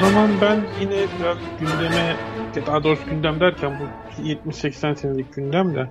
[0.00, 2.16] zaman ben yine biraz gündeme,
[2.66, 5.88] daha doğrusu gündem derken bu 70-80 senelik gündem de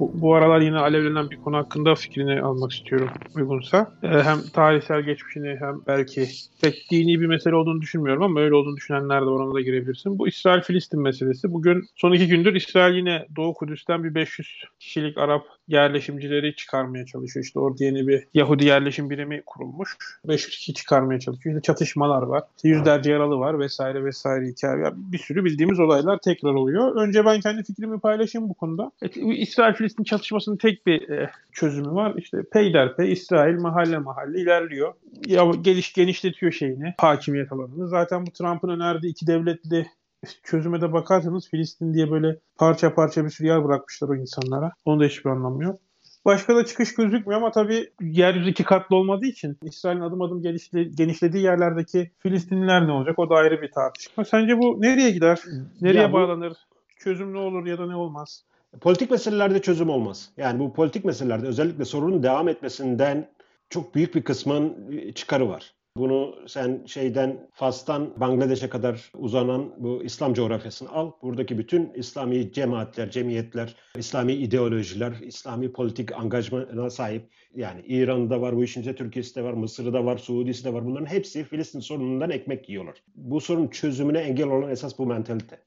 [0.00, 3.92] bu, bu aralar yine alevlenen bir konu hakkında fikrini almak istiyorum uygunsa.
[4.02, 6.28] Ee, hem tarihsel geçmişini hem belki
[6.62, 10.18] pek dini bir mesele olduğunu düşünmüyorum ama öyle olduğunu düşünenler de orana da girebilirsin.
[10.18, 11.52] Bu İsrail-Filistin meselesi.
[11.52, 17.44] Bugün son iki gündür İsrail yine Doğu Kudüs'ten bir 500 kişilik Arap yerleşimcileri çıkarmaya çalışıyor.
[17.44, 19.96] İşte orada yeni bir Yahudi yerleşim birimi kurulmuş.
[20.28, 21.56] 500 kişi çıkarmaya çalışıyor.
[21.56, 22.42] İşte çatışmalar var.
[22.56, 24.84] İşte yüzlerce yaralı var vesaire vesaire hikaye.
[24.94, 26.96] Bir sürü bildiğimiz olaylar tekrar oluyor.
[26.96, 28.92] Önce ben kendi fikrimi paylaşayım bu konuda.
[29.02, 32.14] Evet, İsrail-Filistin çatışmasının tek bir e, çözümü var.
[32.16, 34.94] İşte peyderpey İsrail mahalle mahalle ilerliyor.
[35.26, 37.88] Ya, geliş genişletiyor şeyini, hakimiyet alanını.
[37.88, 39.86] Zaten bu Trump'ın önerdiği iki devletli
[40.42, 44.72] çözüme de bakarsanız Filistin diye böyle parça parça bir sürü yer bırakmışlar o insanlara.
[44.84, 45.80] Onun da hiçbir anlamı yok.
[46.24, 50.84] Başka da çıkış gözükmüyor ama tabii yeryüzü iki katlı olmadığı için İsrail'in adım adım genişle,
[50.84, 53.18] genişlediği yerlerdeki Filistinliler ne olacak?
[53.18, 54.24] O da ayrı bir tartışma.
[54.24, 55.40] Sence bu nereye gider?
[55.80, 56.52] Nereye ya bu, bağlanır?
[56.96, 58.44] Çözüm ne olur ya da ne olmaz?
[58.80, 60.30] Politik meselelerde çözüm olmaz.
[60.36, 63.28] Yani bu politik meselelerde özellikle sorunun devam etmesinden
[63.70, 64.76] çok büyük bir kısmın
[65.14, 65.74] çıkarı var.
[65.96, 71.12] Bunu sen şeyden Fas'tan Bangladeş'e kadar uzanan bu İslam coğrafyasını al.
[71.22, 77.30] Buradaki bütün İslami cemaatler, cemiyetler, İslami ideolojiler, İslami politik angajmana sahip.
[77.54, 80.86] Yani İran'da var bu işin içinde, Türkiye'si de var, Mısır'da var, Suudi'si de var.
[80.86, 83.02] Bunların hepsi Filistin sorunundan ekmek yiyorlar.
[83.14, 85.58] Bu sorun çözümüne engel olan esas bu mentalite.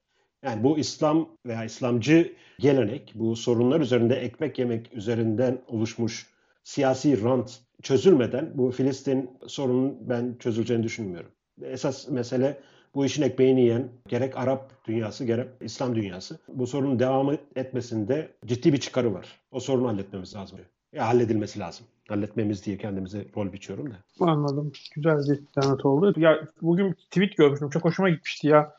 [0.43, 6.27] Yani bu İslam veya İslamcı gelenek, bu sorunlar üzerinde ekmek yemek üzerinden oluşmuş
[6.63, 11.29] siyasi rant çözülmeden bu Filistin sorunun ben çözüleceğini düşünmüyorum.
[11.61, 12.57] Esas mesele
[12.95, 18.73] bu işin ekmeğini yiyen gerek Arap dünyası gerek İslam dünyası bu sorunun devam etmesinde ciddi
[18.73, 19.39] bir çıkarı var.
[19.51, 20.59] O sorunu halletmemiz lazım.
[20.93, 21.85] Ya halledilmesi lazım.
[22.07, 23.95] Halletmemiz diye kendimize rol biçiyorum da.
[24.19, 24.71] Anladım.
[24.95, 26.13] Güzel bir zanat oldu.
[26.17, 27.69] Ya bugün tweet görmüştüm.
[27.69, 28.73] Çok hoşuma gitmişti ya.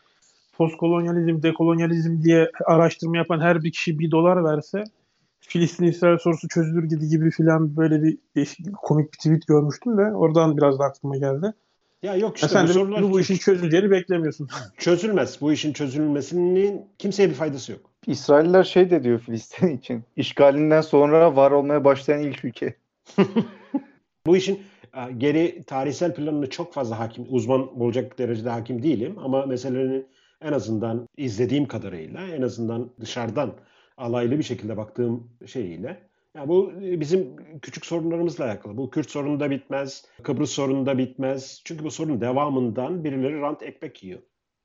[0.53, 4.85] Postkolonyalizm, dekolonyalizm diye araştırma yapan her bir kişi bir dolar verse
[5.49, 10.56] Filistin-İsrail sorusu çözülür gibi gibi filan böyle bir değişik, komik bir tweet görmüştüm de oradan
[10.56, 11.55] biraz da aklıma geldi.
[12.03, 14.49] Ya yok işte ya sen bu, sorular bu, bu işin çözüleceğini beklemiyorsun.
[14.78, 15.41] Çözülmez.
[15.41, 17.81] Bu işin çözülmesinin kimseye bir faydası yok.
[18.06, 20.05] İsrailler şey de diyor Filistin için.
[20.16, 22.76] İşgalinden sonra var olmaya başlayan ilk ülke.
[24.26, 24.62] bu işin
[24.97, 30.06] e, geri tarihsel planını çok fazla hakim, uzman olacak derecede hakim değilim ama meselelerin
[30.43, 33.55] en azından izlediğim kadarıyla en azından dışarıdan
[33.97, 36.09] alaylı bir şekilde baktığım şeyiyle.
[36.37, 38.77] Yani bu bizim küçük sorunlarımızla alakalı.
[38.77, 41.62] Bu Kürt sorunu da bitmez, Kıbrıs sorunu da bitmez.
[41.65, 44.21] Çünkü bu sorunun devamından birileri rant ekmek yiyor.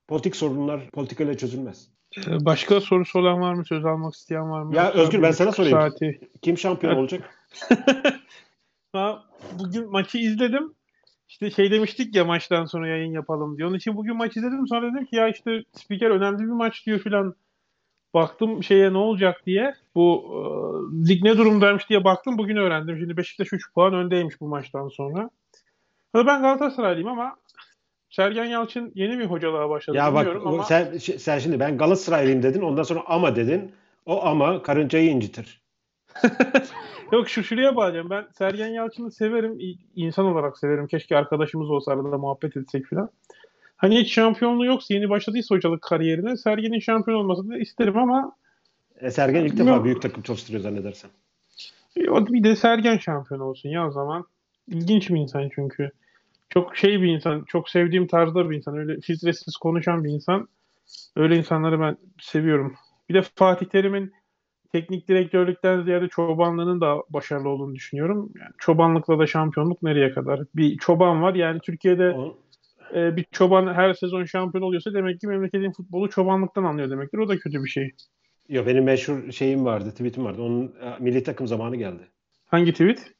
[0.08, 1.88] Politik sorunlar politikayla çözülmez.
[2.18, 3.64] Ee, başka sorusu olan var mı?
[3.64, 4.76] Söz almak isteyen var mı?
[4.76, 5.78] Ya Özgür ben sana sorayım.
[5.78, 6.20] Saati.
[6.42, 7.48] Kim şampiyon olacak?
[9.58, 10.74] bugün maçı izledim.
[11.28, 13.68] İşte şey demiştik ya maçtan sonra yayın yapalım diye.
[13.68, 14.66] Onun için bugün maç izledim.
[14.68, 17.34] Sonra dedim ki ya işte spiker önemli bir maç diyor filan
[18.14, 19.74] baktım şeye ne olacak diye.
[19.94, 22.38] Bu e, lig ne durumdaymış diye baktım.
[22.38, 22.98] Bugün öğrendim.
[22.98, 25.30] Şimdi Beşiktaş 3 puan öndeymiş bu maçtan sonra.
[26.14, 27.36] Ben Galatasaraylıyım ama
[28.10, 29.96] Sergen Yalçın yeni bir hocalığa başladı.
[29.96, 30.64] Ya bak ama...
[30.64, 32.62] sen, sen şimdi ben Galatasaraylıyım dedin.
[32.62, 33.72] Ondan sonra ama dedin.
[34.06, 35.62] O ama karıncayı incitir.
[37.12, 38.10] Yok şu şuraya bağlayacağım.
[38.10, 39.58] Ben Sergen Yalçın'ı severim.
[39.96, 40.86] insan olarak severim.
[40.86, 43.10] Keşke arkadaşımız olsa arada muhabbet etsek falan.
[43.80, 48.32] Hani hiç şampiyonluğu yoksa yeni başladıysa hocalık kariyerine Sergen'in şampiyon olmasını isterim ama
[49.00, 51.10] e, Sergen ilk defa büyük takım çalıştırıyor zannedersem.
[51.96, 54.24] Bir de Sergen şampiyon olsun ya o zaman.
[54.68, 55.90] İlginç bir insan çünkü.
[56.50, 57.44] Çok şey bir insan.
[57.44, 58.76] Çok sevdiğim tarzda bir insan.
[58.76, 60.48] Öyle filtresiz konuşan bir insan.
[61.16, 62.74] Öyle insanları ben seviyorum.
[63.08, 64.12] Bir de Fatih Terim'in
[64.72, 68.32] teknik direktörlükten ziyade çobanlığının da başarılı olduğunu düşünüyorum.
[68.40, 70.40] Yani çobanlıkla da şampiyonluk nereye kadar?
[70.56, 71.34] Bir çoban var.
[71.34, 72.36] Yani Türkiye'de o
[72.94, 77.18] e, bir çoban her sezon şampiyon oluyorsa demek ki memleketin futbolu çobanlıktan anlıyor demektir.
[77.18, 77.90] O da kötü bir şey.
[78.48, 80.42] Yok benim meşhur şeyim vardı, tweetim vardı.
[80.42, 82.02] Onun e, milli takım zamanı geldi.
[82.46, 83.12] Hangi tweet?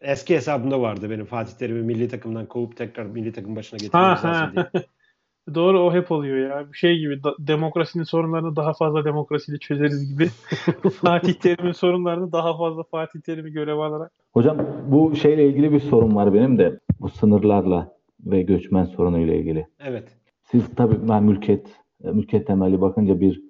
[0.00, 4.84] Eski hesabımda vardı benim Fatih Terim'i milli takımdan kovup tekrar milli takım başına getirmesi diye.
[5.54, 6.72] Doğru o hep oluyor ya.
[6.72, 10.28] Bir şey gibi da, demokrasinin sorunlarını daha fazla demokrasiyle çözeriz gibi.
[10.90, 14.12] Fatih Terim'in sorunlarını daha fazla Fatih Terim'i görev alarak.
[14.32, 16.80] Hocam bu şeyle ilgili bir sorun var benim de.
[17.00, 19.66] Bu sınırlarla ve göçmen sorunuyla ilgili.
[19.86, 20.08] Evet.
[20.42, 21.66] Siz tabii ben mülkiyet,
[22.04, 23.42] mülkiyet temelli bakınca bir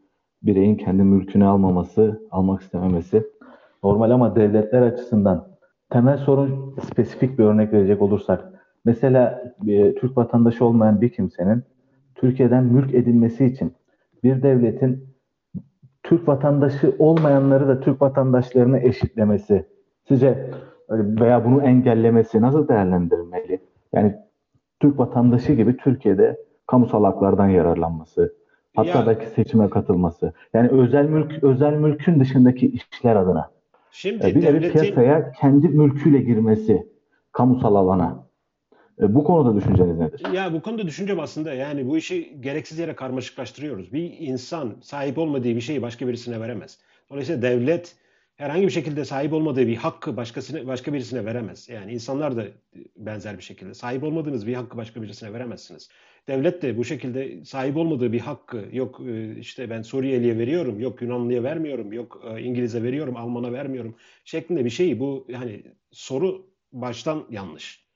[0.43, 3.26] bireyin kendi mülkünü almaması, almak istememesi
[3.84, 5.49] normal ama devletler açısından
[5.90, 8.44] temel sorun spesifik bir örnek verecek olursak
[8.84, 11.62] mesela e, Türk vatandaşı olmayan bir kimsenin
[12.14, 13.72] Türkiye'den mülk edilmesi için
[14.25, 15.11] bir devletin
[16.02, 19.67] Türk vatandaşı olmayanları da Türk vatandaşlarını eşitlemesi
[20.08, 20.50] sizce
[20.90, 23.61] veya bunu engellemesi nasıl değerlendirilmeli?
[23.93, 24.17] Yani
[24.81, 26.37] Türk vatandaşı gibi Türkiye'de
[26.67, 28.35] kamusal haklardan yararlanması,
[28.77, 30.32] hatta Ya- belki seçime katılması.
[30.55, 33.50] Yani özel mülk özel mülkün dışındaki işler adına.
[33.91, 36.87] Şimdi E, bir devletin piyasaya kendi mülküyle girmesi
[37.32, 38.27] kamusal alana.
[39.00, 40.23] E, bu konuda düşünceniz nedir?
[40.35, 43.93] Ya bu konuda düşüncem aslında yani bu işi gereksiz yere karmaşıklaştırıyoruz.
[43.93, 46.79] Bir insan sahip olmadığı bir şeyi başka birisine veremez.
[47.11, 47.97] Dolayısıyla devlet
[48.40, 51.69] herhangi bir şekilde sahip olmadığı bir hakkı başkasına başka birisine veremez.
[51.69, 52.44] Yani insanlar da
[52.96, 55.88] benzer bir şekilde sahip olmadığınız bir hakkı başka birisine veremezsiniz.
[56.28, 61.02] Devlet de bu şekilde sahip olmadığı bir hakkı yok e, işte ben Suriyeli'ye veriyorum, yok
[61.02, 65.00] Yunanlı'ya vermiyorum, yok e, İngiliz'e veriyorum, Alman'a vermiyorum şeklinde bir şey.
[65.00, 67.86] Bu hani soru baştan yanlış.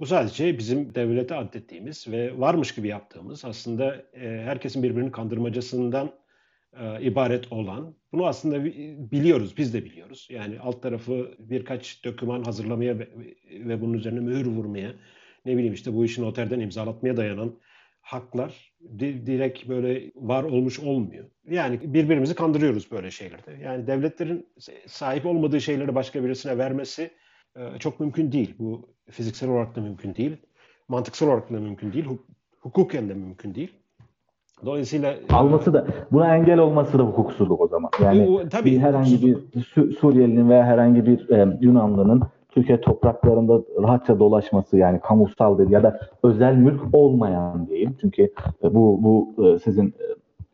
[0.00, 6.12] Bu sadece bizim devlete adettiğimiz ve varmış gibi yaptığımız aslında e, herkesin birbirini kandırmacasından
[6.80, 10.28] e, ibaret olan bunu aslında bi- biliyoruz biz de biliyoruz.
[10.30, 13.08] Yani alt tarafı birkaç doküman hazırlamaya ve,
[13.50, 14.92] ve bunun üzerine mühür vurmaya
[15.44, 17.52] ne bileyim işte bu işi noterden imzalatmaya dayanan
[18.00, 21.24] haklar di- direkt böyle var olmuş olmuyor.
[21.50, 23.58] Yani birbirimizi kandırıyoruz böyle şeylerde.
[23.62, 24.46] Yani devletlerin
[24.86, 27.10] sahip olmadığı şeyleri başka birisine vermesi
[27.56, 28.54] e, çok mümkün değil.
[28.58, 30.36] Bu fiziksel olarak da mümkün değil.
[30.88, 32.04] Mantıksal olarak da mümkün değil.
[32.04, 32.26] Huk-
[32.60, 33.72] hukuken de mümkün değil.
[34.64, 37.90] Dolayısıyla e, Alması da buna engel olması da hukuksuzluk o zaman.
[38.02, 39.62] Yani bu- tabii bir herhangi bir.
[39.64, 45.82] Su- Suriyelinin veya herhangi bir e, Yunanlının Türkiye topraklarında rahatça dolaşması yani kamusal değil ya
[45.82, 47.96] da özel mülk olmayan diyeyim.
[48.00, 48.22] Çünkü
[48.64, 50.04] e, bu bu e, sizin e,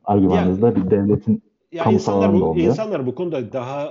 [0.04, 2.66] argümanınızda bir devletin Ya kamusal insanlar bu oluyor.
[2.66, 3.88] insanlar bu konuda daha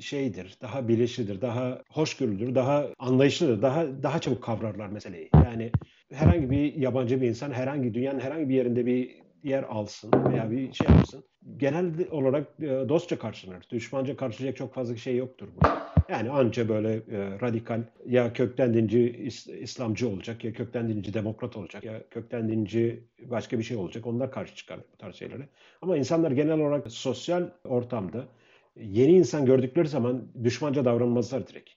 [0.00, 5.28] şeydir, daha bilinçlidir, daha hoşgörülüdür, daha anlayışlıdır, daha daha çabuk kavrarlar meseleyi.
[5.44, 5.70] Yani
[6.12, 10.72] herhangi bir yabancı bir insan herhangi dünyanın herhangi bir yerinde bir yer alsın veya bir
[10.72, 11.24] şey yapsın.
[11.56, 13.64] Genel olarak e, dostça karşılanır.
[13.70, 15.94] Düşmanca karşılayacak çok fazla şey yoktur burada.
[16.08, 21.56] Yani anca böyle e, radikal ya kökten dinci İs- İslamcı olacak ya kökten dinci demokrat
[21.56, 24.06] olacak ya kökten dinci başka bir şey olacak.
[24.06, 25.48] Onlar karşı çıkar bu tarz şeylere.
[25.82, 28.24] Ama insanlar genel olarak sosyal ortamda
[28.76, 31.70] yeni insan gördükleri zaman düşmanca davranmazlar direkt.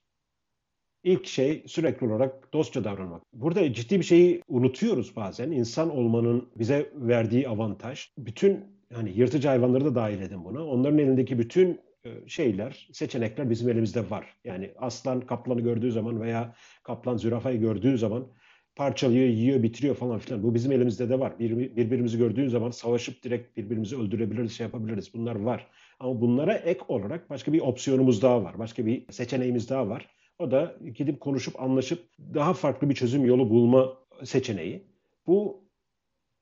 [1.08, 3.22] İlk şey sürekli olarak dostça davranmak.
[3.34, 5.52] Burada ciddi bir şeyi unutuyoruz bazen.
[5.52, 8.08] İnsan olmanın bize verdiği avantaj.
[8.18, 10.66] Bütün hani yırtıcı hayvanları da dahil edin buna.
[10.66, 14.26] Onların elindeki bütün e, şeyler, seçenekler bizim elimizde var.
[14.46, 18.28] Yani aslan kaplanı gördüğü zaman veya kaplan zürafayı gördüğü zaman
[18.76, 20.44] parçalıyor, yiyor, bitiriyor falan filan.
[20.44, 21.40] Bu bizim elimizde de var.
[21.40, 25.14] Bir, birbirimizi gördüğün zaman savaşıp direkt birbirimizi öldürebiliriz, şey yapabiliriz.
[25.14, 25.68] Bunlar var.
[26.00, 28.60] Ama bunlara ek olarak başka bir opsiyonumuz daha var.
[28.60, 30.17] Başka bir seçeneğimiz daha var.
[30.40, 32.04] O da gidip konuşup anlaşıp
[32.34, 34.88] daha farklı bir çözüm yolu bulma seçeneği.
[35.28, 35.64] Bu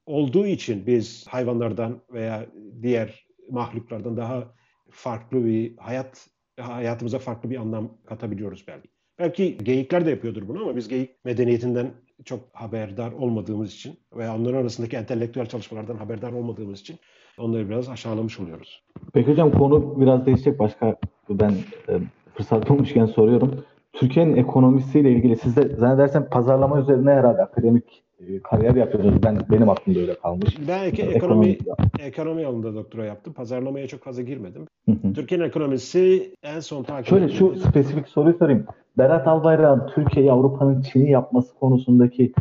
[0.05, 2.45] olduğu için biz hayvanlardan veya
[2.81, 4.53] diğer mahluklardan daha
[4.89, 6.27] farklı bir hayat
[6.59, 8.89] hayatımıza farklı bir anlam katabiliyoruz belki.
[9.19, 11.91] Belki geyikler de yapıyordur bunu ama biz geyik medeniyetinden
[12.25, 16.99] çok haberdar olmadığımız için veya onların arasındaki entelektüel çalışmalardan haberdar olmadığımız için
[17.37, 18.83] onları biraz aşağılamış oluyoruz.
[19.13, 20.59] Peki hocam konu biraz değişecek.
[20.59, 20.95] Başka
[21.29, 21.51] ben
[21.89, 21.99] e,
[22.35, 23.65] fırsat bulmuşken soruyorum.
[23.95, 29.23] Türkiye'nin ekonomisiyle ilgili siz de zannedersem pazarlama üzerine herhalde akademik e, kariyer yapıyorsunuz.
[29.23, 30.57] Ben benim aklımda öyle kalmış.
[30.67, 31.57] Ben ek- ekonomi
[31.99, 33.33] ekonomi alanında doktora yaptım.
[33.33, 34.67] Pazarlamaya çok fazla girmedim.
[35.15, 38.65] Türkiye'nin ekonomisi en son takip Şöyle şu ettiğimiz- spesifik soruyu sorayım.
[38.97, 42.33] Berat Albayrak'ın Türkiye'yi Avrupa'nın Çin'i yapması konusundaki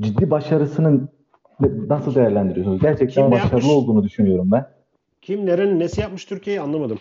[0.00, 1.08] ciddi başarısının
[1.88, 2.80] nasıl değerlendiriyorsunuz?
[2.80, 3.72] Gerçekten Kim başarılı yapmış?
[3.74, 4.66] olduğunu düşünüyorum ben.
[5.22, 6.98] kimlerin nesi yapmış Türkiye'yi anlamadım.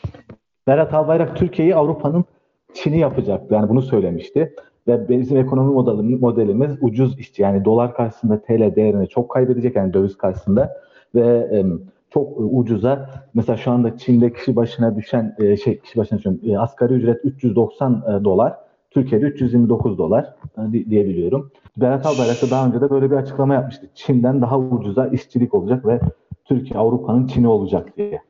[0.67, 2.25] Berat Albayrak Türkiye'yi Avrupa'nın
[2.73, 3.53] Çin'i yapacaktı.
[3.53, 4.53] Yani bunu söylemişti.
[4.87, 7.41] Ve bizim ekonomi modelimiz, modelimiz ucuz işçi.
[7.41, 10.73] Yani dolar karşısında TL değerini çok kaybedecek yani döviz karşısında.
[11.15, 15.99] Ve em, çok e, ucuza mesela şu anda Çin'de kişi başına düşen e, şey kişi
[15.99, 18.53] başına düşen e, asgari ücret 390 e, dolar.
[18.91, 21.51] Türkiye'de 329 dolar e, di- diyebiliyorum.
[21.77, 23.87] Berat Albayrak da daha önce de böyle bir açıklama yapmıştı.
[23.95, 25.99] Çin'den daha ucuza işçilik olacak ve
[26.45, 28.21] Türkiye Avrupa'nın Çin'i olacak diye.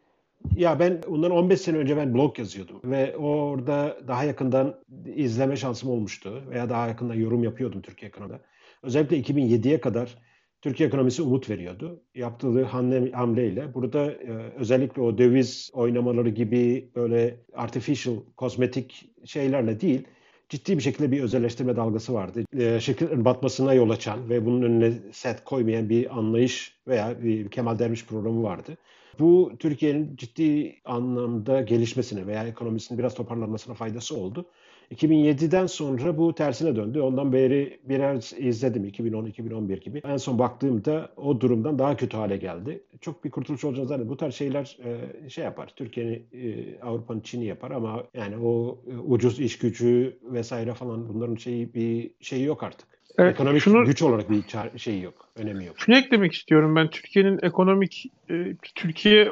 [0.55, 5.89] Ya ben bundan 15 sene önce ben blog yazıyordum ve orada daha yakından izleme şansım
[5.89, 8.39] olmuştu veya daha yakından yorum yapıyordum Türkiye ekonomide.
[8.83, 10.17] Özellikle 2007'ye kadar
[10.61, 12.03] Türkiye ekonomisi umut veriyordu.
[12.15, 20.07] Yaptığı hamle, hamleyle burada e, özellikle o döviz oynamaları gibi böyle artificial, kozmetik şeylerle değil
[20.49, 22.43] ciddi bir şekilde bir özelleştirme dalgası vardı.
[22.57, 27.79] E, şirketlerin batmasına yol açan ve bunun önüne set koymayan bir anlayış veya bir Kemal
[27.79, 28.77] Derviş programı vardı.
[29.19, 34.45] Bu Türkiye'nin ciddi anlamda gelişmesine veya ekonomisinin biraz toparlanmasına faydası oldu.
[34.91, 36.99] 2007'den sonra bu tersine döndü.
[36.99, 40.01] Ondan beri birer izledim 2010-2011 gibi.
[40.05, 42.83] En son baktığımda o durumdan daha kötü hale geldi.
[43.01, 44.13] Çok bir kurtuluş olacağını zannediyorum.
[44.13, 44.77] Bu tarz şeyler
[45.25, 45.73] e, şey yapar.
[45.75, 51.35] Türkiye'nin, e, Avrupa'nın Çin'i yapar ama yani o e, ucuz iş gücü vesaire falan bunların
[51.35, 52.98] şeyi bir şeyi yok artık.
[53.19, 54.43] Evet, Ekonomik şunu- güç olarak bir
[54.79, 55.75] şeyi yok, önemi yok.
[55.79, 56.89] Şunu eklemek istiyorum ben.
[56.89, 59.31] Türkiye'nin ekonomik, e, Türkiye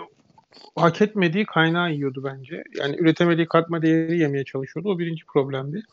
[0.75, 2.63] hak etmediği kaynağı yiyordu bence.
[2.79, 4.89] Yani üretemediği katma değeri yemeye çalışıyordu.
[4.89, 5.83] O birinci problemdi.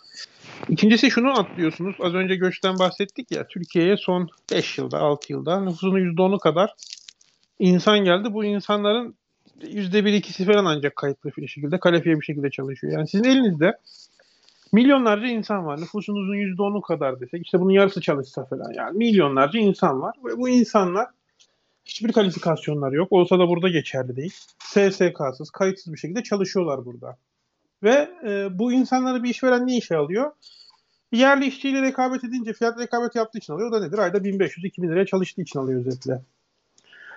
[0.68, 1.96] İkincisi şunu atlıyorsunuz.
[2.00, 3.46] Az önce göçten bahsettik ya.
[3.46, 6.74] Türkiye'ye son 5 yılda, 6 yılda nüfusunun %10'u kadar
[7.58, 8.32] insan geldi.
[8.32, 9.14] Bu insanların
[9.62, 12.92] %1-2'si falan ancak kayıtlı bir şekilde, kalifiye bir şekilde çalışıyor.
[12.92, 13.78] Yani sizin elinizde
[14.74, 15.80] milyonlarca insan var.
[15.80, 18.72] Nüfusunuzun %10'u kadar desek, işte bunun yarısı çalışsa falan.
[18.76, 20.14] Yani milyonlarca insan var.
[20.24, 21.06] Ve bu insanlar
[21.84, 23.12] hiçbir kalifikasyonları yok.
[23.12, 24.34] Olsa da burada geçerli değil.
[24.58, 27.16] SSK'sız, kayıtsız bir şekilde çalışıyorlar burada.
[27.82, 30.30] Ve e, bu insanları bir işveren ne işe alıyor?
[31.12, 33.68] Yerli işçiyle rekabet edince, fiyat rekabet yaptığı için alıyor.
[33.68, 33.98] O da nedir?
[33.98, 36.20] Ayda 1500-2000 liraya çalıştığı için alıyor özetle.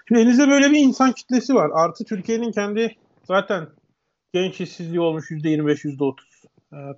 [0.07, 1.69] Şimdi elinizde böyle bir insan kitlesi var.
[1.73, 3.67] Artı Türkiye'nin kendi zaten
[4.33, 6.13] genç işsizliği olmuş %25, %30.
[6.21, 6.26] E,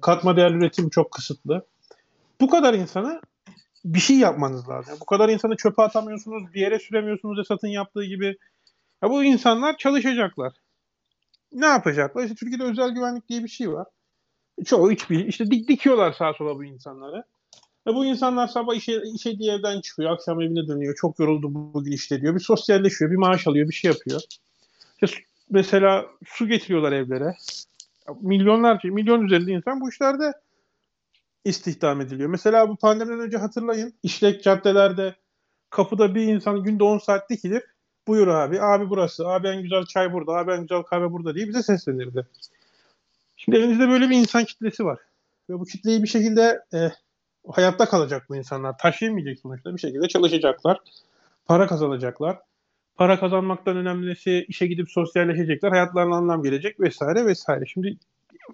[0.01, 1.65] katma değerli üretim çok kısıtlı.
[2.41, 3.21] Bu kadar insana
[3.85, 4.97] bir şey yapmanız lazım.
[5.01, 8.37] Bu kadar insanı çöpe atamıyorsunuz, bir yere süremiyorsunuz Esat'ın yaptığı gibi.
[9.03, 10.53] Ya bu insanlar çalışacaklar.
[11.53, 12.23] Ne yapacaklar?
[12.23, 13.87] İşte Türkiye'de özel güvenlik diye bir şey var.
[14.65, 17.23] Çoğu hiçbir işte dik dikiyorlar sağa sola bu insanları.
[17.87, 20.95] Ve bu insanlar sabah işe, işe diye evden çıkıyor, akşam evine dönüyor.
[20.95, 22.35] Çok yoruldu bugün işte diyor.
[22.35, 24.21] Bir sosyalleşiyor, bir maaş alıyor, bir şey yapıyor.
[25.01, 25.17] İşte
[25.49, 27.35] mesela su getiriyorlar evlere.
[28.21, 30.33] Milyonlarca, milyon üzerinde insan bu işlerde
[31.45, 32.29] istihdam ediliyor.
[32.29, 33.93] Mesela bu pandemiden önce hatırlayın.
[34.03, 35.15] işlek caddelerde
[35.69, 37.63] kapıda bir insan günde 10 saat dikilir.
[38.07, 41.47] Buyur abi, abi burası, abi en güzel çay burada, abi en güzel kahve burada diye
[41.47, 42.27] bize seslenirdi.
[43.37, 44.99] Şimdi elinizde böyle bir insan kitlesi var.
[45.49, 46.91] Ve bu kitleyi bir şekilde e,
[47.47, 48.77] hayatta kalacak bu insanlar.
[48.77, 50.79] Taşıyamayacak sonuçta bir şekilde çalışacaklar.
[51.45, 52.39] Para kazanacaklar.
[52.99, 55.69] Para kazanmaktan önemlisi işe gidip sosyalleşecekler.
[55.69, 57.65] Hayatlarına anlam gelecek vesaire vesaire.
[57.65, 57.97] Şimdi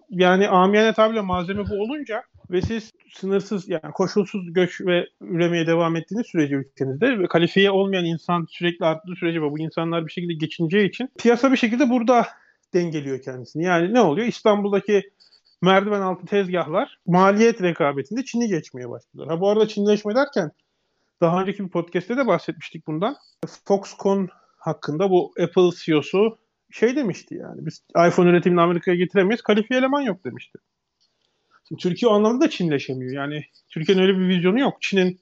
[0.10, 5.96] yani amiyane tabirle malzeme bu olunca ve siz sınırsız yani koşulsuz göç ve üremeye devam
[5.96, 10.34] ettiğiniz sürece ülkenizde ve kalifiye olmayan insan sürekli arttığı sürece ve bu insanlar bir şekilde
[10.34, 12.28] geçineceği için piyasa bir şekilde burada
[12.74, 13.64] dengeliyor kendisini.
[13.64, 14.28] Yani ne oluyor?
[14.28, 15.12] İstanbul'daki
[15.62, 19.36] merdiven altı tezgahlar maliyet rekabetinde Çin'i geçmeye başlıyorlar.
[19.36, 20.52] Ha bu arada Çinleşme derken
[21.22, 23.16] daha önceki bir podcast'te de bahsetmiştik bundan.
[23.66, 26.38] Foxconn hakkında bu Apple CEO'su
[26.72, 30.60] şey demişti yani biz iPhone üretimini Amerika'ya getiremeyiz kalifiye eleman yok demişti.
[31.68, 33.12] Şimdi Türkiye o anlamda da Çinleşemiyor.
[33.12, 34.82] Yani Türkiye'nin öyle bir vizyonu yok.
[34.82, 35.20] Çin'in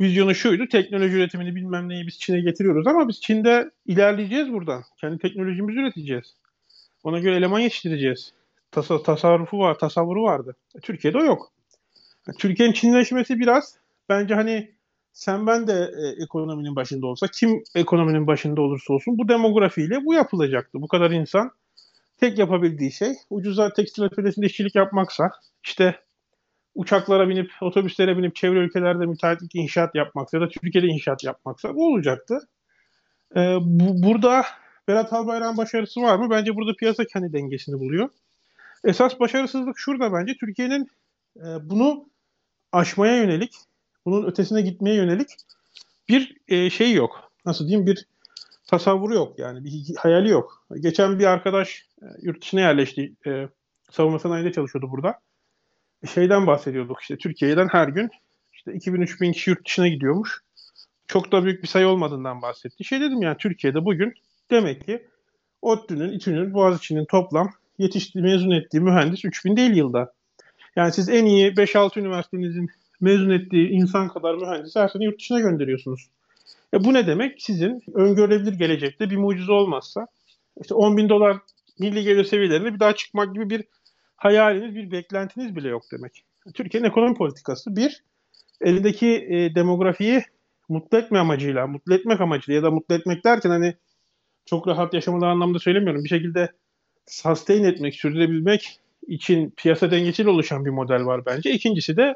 [0.00, 0.68] vizyonu şuydu.
[0.68, 4.82] Teknoloji üretimini bilmem neyi biz Çin'e getiriyoruz ama biz Çin'de ilerleyeceğiz buradan.
[5.00, 6.36] Kendi teknolojimizi üreteceğiz.
[7.04, 8.32] Ona göre eleman yetiştireceğiz.
[8.70, 10.56] Tasa, tasarrufu var, tasavvuru vardı.
[10.74, 11.52] E, Türkiye'de o yok.
[12.38, 13.76] Türkiye'nin Çinleşmesi biraz
[14.08, 14.74] bence hani
[15.12, 20.14] sen ben de e, ekonominin başında olsa kim ekonominin başında olursa olsun bu demografiyle bu
[20.14, 20.82] yapılacaktı.
[20.82, 21.50] Bu kadar insan
[22.16, 25.30] tek yapabildiği şey ucuza tekstil atölyesinde işçilik yapmaksa
[25.64, 26.00] işte
[26.74, 31.86] uçaklara binip otobüslere binip çevre ülkelerde müteahhitlik inşaat yapmaksa ya da Türkiye'de inşaat yapmaksa bu
[31.86, 32.38] olacaktı.
[33.36, 34.44] Ee, bu, burada
[34.88, 36.30] Berat Albayrak'ın başarısı var mı?
[36.30, 38.08] Bence burada piyasa kendi dengesini buluyor.
[38.84, 40.88] Esas başarısızlık şurada bence Türkiye'nin
[41.36, 42.06] e, bunu
[42.72, 43.54] aşmaya yönelik,
[44.06, 45.28] bunun ötesine gitmeye yönelik
[46.08, 47.32] bir e, şey yok.
[47.46, 47.86] Nasıl diyeyim?
[47.86, 48.06] Bir
[48.66, 49.64] tasavvuru yok yani.
[49.64, 50.66] Bir hayali yok.
[50.80, 53.12] Geçen bir arkadaş e, yurt dışına yerleşti.
[53.26, 53.48] E,
[53.90, 55.20] savunma sanayide çalışıyordu burada.
[56.14, 58.10] Şeyden bahsediyorduk işte Türkiye'den her gün
[58.52, 60.42] işte 2000-3000 kişi yurt dışına gidiyormuş.
[61.06, 62.84] Çok da büyük bir sayı olmadığından bahsetti.
[62.84, 64.14] Şey dedim yani Türkiye'de bugün
[64.50, 65.06] demek ki
[65.62, 70.12] ODTÜ'nün, İTÜ'nün, Boğaziçi'nin toplam yetiştiği, mezun ettiği mühendis 3000 değil yılda.
[70.76, 72.70] Yani siz en iyi 5-6 üniversitenizin
[73.02, 76.08] mezun ettiği insan kadar mühendisi her sene yurt dışına gönderiyorsunuz.
[76.74, 77.42] E bu ne demek?
[77.42, 80.06] Sizin öngörülebilir gelecekte bir mucize olmazsa
[80.60, 81.36] işte 10 bin dolar
[81.78, 83.64] milli gelir seviyelerine bir daha çıkmak gibi bir
[84.16, 86.24] hayaliniz, bir beklentiniz bile yok demek.
[86.54, 88.02] Türkiye'nin ekonomi politikası bir,
[88.60, 90.22] elindeki e, demografiyi
[90.68, 93.74] mutlu etme amacıyla, mutlu etmek amacıyla ya da mutlu etmek derken hani
[94.46, 96.04] çok rahat yaşamaları anlamda söylemiyorum.
[96.04, 96.52] Bir şekilde
[97.06, 101.50] sustain etmek, sürdürebilmek için piyasa dengesiyle oluşan bir model var bence.
[101.50, 102.14] İkincisi de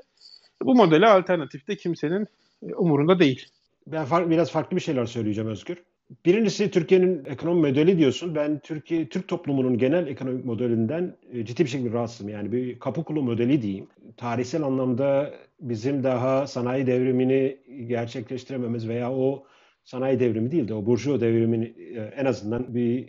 [0.62, 2.26] bu modele alternatifte kimsenin
[2.68, 3.46] e, umurunda değil.
[3.86, 5.82] Ben far- biraz farklı bir şeyler söyleyeceğim Özgür.
[6.26, 8.34] Birincisi Türkiye'nin ekonomi modeli diyorsun.
[8.34, 12.28] Ben Türkiye Türk toplumunun genel ekonomik modelinden e, ciddi bir şekilde rahatsızım.
[12.28, 13.86] Yani bir kapı modeli diyeyim.
[14.16, 19.46] Tarihsel anlamda bizim daha sanayi devrimini gerçekleştirememiz veya o
[19.84, 23.08] sanayi devrimi değil de o burjuva devrimini e, en azından bir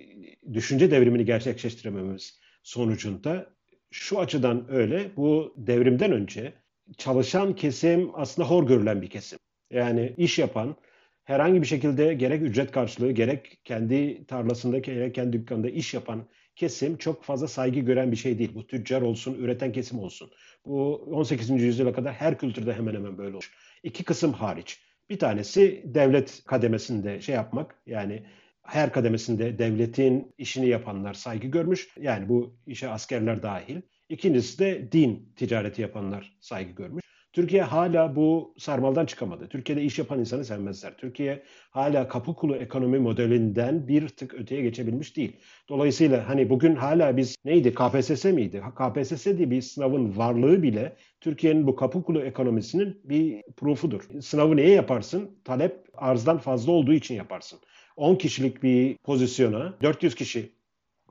[0.53, 3.49] düşünce devrimini gerçekleştirememiz sonucunda
[3.91, 5.11] şu açıdan öyle.
[5.17, 6.53] Bu devrimden önce
[6.97, 9.39] çalışan kesim aslında hor görülen bir kesim.
[9.71, 10.75] Yani iş yapan,
[11.23, 16.97] herhangi bir şekilde gerek ücret karşılığı gerek kendi tarlasında gerek kendi dükkanında iş yapan kesim
[16.97, 18.51] çok fazla saygı gören bir şey değil.
[18.55, 20.31] Bu tüccar olsun, üreten kesim olsun.
[20.65, 21.63] Bu 18.
[21.63, 23.51] yüzyıla kadar her kültürde hemen hemen böyle olur.
[23.83, 24.81] İki kısım hariç.
[25.09, 28.23] Bir tanesi devlet kademesinde şey yapmak yani
[28.61, 31.87] her kademesinde devletin işini yapanlar saygı görmüş.
[31.97, 33.81] Yani bu işe askerler dahil.
[34.09, 37.03] İkincisi de din ticareti yapanlar saygı görmüş.
[37.33, 39.47] Türkiye hala bu sarmaldan çıkamadı.
[39.49, 40.97] Türkiye'de iş yapan insanı sevmezler.
[40.97, 45.35] Türkiye hala kapı kulu ekonomi modelinden bir tık öteye geçebilmiş değil.
[45.69, 48.63] Dolayısıyla hani bugün hala biz neydi KPSS miydi?
[48.75, 54.21] KPSS diye bir sınavın varlığı bile Türkiye'nin bu kapı kulu ekonomisinin bir profudur.
[54.21, 55.39] Sınavı neye yaparsın?
[55.43, 57.59] Talep arzdan fazla olduğu için yaparsın.
[57.97, 60.51] 10 kişilik bir pozisyona 400 kişi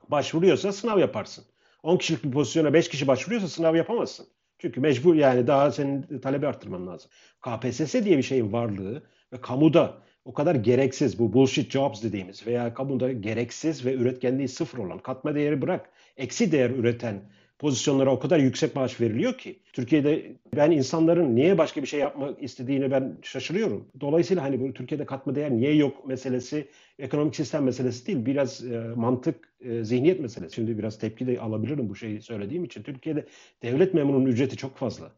[0.09, 1.45] başvuruyorsa sınav yaparsın.
[1.87, 4.27] 10 kişilik bir pozisyona 5 kişi başvuruyorsa sınav yapamazsın.
[4.59, 7.11] Çünkü mecbur yani daha senin talebi arttırman lazım.
[7.41, 9.03] KPSS diye bir şeyin varlığı
[9.33, 14.77] ve kamuda o kadar gereksiz bu bullshit jobs dediğimiz veya kamuda gereksiz ve üretkenliği sıfır
[14.77, 17.21] olan katma değeri bırak eksi değer üreten
[17.59, 22.43] pozisyonlara o kadar yüksek maaş veriliyor ki Türkiye'de ben insanların niye başka bir şey yapmak
[22.43, 23.87] istediğini ben şaşırıyorum.
[23.99, 26.67] Dolayısıyla hani bu Türkiye'de katma değer niye yok meselesi
[26.99, 28.25] ekonomik sistem meselesi değil.
[28.25, 30.55] Biraz e, mantık, e, zihniyet meselesi.
[30.55, 32.83] Şimdi biraz tepki de alabilirim bu şeyi söylediğim için.
[32.83, 33.25] Türkiye'de
[33.63, 35.11] devlet memurunun ücreti çok fazla.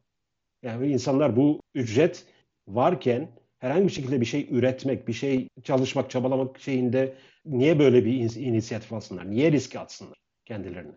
[0.63, 2.25] Yani insanlar bu ücret
[2.67, 3.29] varken
[3.59, 7.15] herhangi bir şekilde bir şey üretmek, bir şey çalışmak, çabalamak şeyinde
[7.45, 9.31] niye böyle bir inisiyatif alsınlar?
[9.31, 10.91] Niye risk atsınlar kendilerini?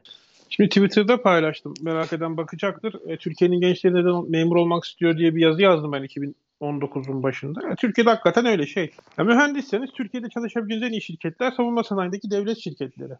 [0.56, 1.74] Şimdi Twitter'da paylaştım.
[1.82, 2.94] Merak eden bakacaktır.
[3.08, 7.60] E, Türkiye'nin gençleri neden memur olmak istiyor diye bir yazı yazdım ben 2019'un başında.
[7.62, 8.90] Yani Türkiye'de hakikaten öyle şey.
[9.18, 13.12] Yani mühendisseniz Türkiye'de çalışabileceğiniz en iyi şirketler savunma sanayindeki devlet şirketleri.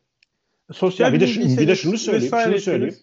[0.72, 2.34] Sosyal ya bir, de, şu, bir de şunu söyleyeyim.
[2.44, 2.94] Şunu söyleyeyim.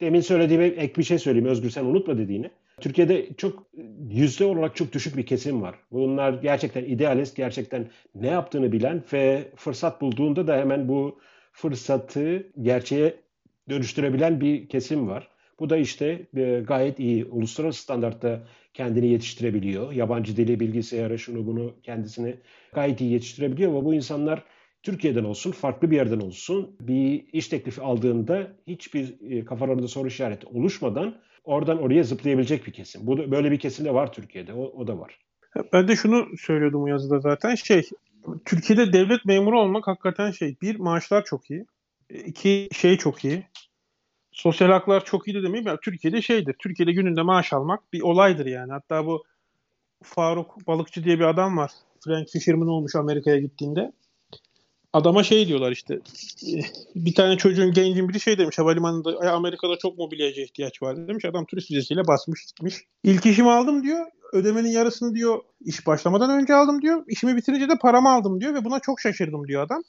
[0.00, 1.48] Demin söylediğime ek bir şey söyleyeyim.
[1.48, 2.50] Özgür sen unutma dediğini.
[2.80, 3.66] Türkiye'de çok
[4.10, 5.74] yüzde olarak çok düşük bir kesim var.
[5.92, 11.18] Bunlar gerçekten idealist, gerçekten ne yaptığını bilen ve fırsat bulduğunda da hemen bu
[11.52, 13.23] fırsatı gerçeğe
[13.68, 15.28] dönüştürebilen bir kesim var.
[15.60, 17.24] Bu da işte e, gayet iyi.
[17.24, 19.92] Uluslararası standartta kendini yetiştirebiliyor.
[19.92, 22.36] Yabancı dili, bilgisayarı, şunu bunu kendisini
[22.74, 23.74] gayet iyi yetiştirebiliyor.
[23.74, 24.44] Ve bu insanlar
[24.82, 30.46] Türkiye'den olsun, farklı bir yerden olsun bir iş teklifi aldığında hiçbir e, kafalarında soru işareti
[30.46, 33.06] oluşmadan oradan oraya zıplayabilecek bir kesim.
[33.06, 34.52] Bu da, böyle bir kesim de var Türkiye'de.
[34.52, 35.18] O, o da var.
[35.72, 37.54] Ben de şunu söylüyordum o yazıda zaten.
[37.54, 37.82] Şey,
[38.44, 40.56] Türkiye'de devlet memuru olmak hakikaten şey.
[40.62, 41.64] Bir, maaşlar çok iyi.
[42.10, 43.46] İki, şey çok iyi.
[44.32, 45.66] Sosyal haklar çok iyi de demeyeyim.
[45.66, 46.54] Yani Türkiye'de şeydir.
[46.58, 48.72] Türkiye'de gününde maaş almak bir olaydır yani.
[48.72, 49.24] Hatta bu
[50.02, 51.70] Faruk Balıkçı diye bir adam var.
[52.04, 53.92] Frank Fisherman olmuş Amerika'ya gittiğinde.
[54.92, 56.00] Adama şey diyorlar işte
[56.94, 61.24] bir tane çocuğun gencin biri şey demiş havalimanında Amerika'da çok mobilyacı ihtiyaç var demiş.
[61.24, 62.74] Adam turist vizesiyle basmış gitmiş.
[63.04, 64.06] İlk işimi aldım diyor.
[64.32, 67.04] Ödemenin yarısını diyor iş başlamadan önce aldım diyor.
[67.08, 69.82] İşimi bitirince de paramı aldım diyor ve buna çok şaşırdım diyor adam.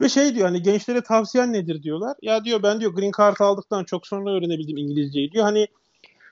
[0.00, 2.16] Ve şey diyor hani gençlere tavsiyen nedir diyorlar.
[2.22, 5.44] Ya diyor ben diyor Green Card aldıktan çok sonra öğrenebildim İngilizceyi diyor.
[5.44, 5.66] Hani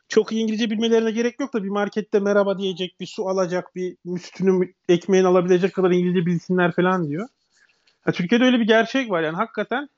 [0.08, 3.96] çok iyi İngilizce bilmelerine gerek yok da bir markette merhaba diyecek, bir su alacak, bir
[4.20, 7.28] sütünü ekmeğini alabilecek kadar İngilizce bilsinler falan diyor.
[8.06, 9.88] Ya Türkiye'de öyle bir gerçek var yani hakikaten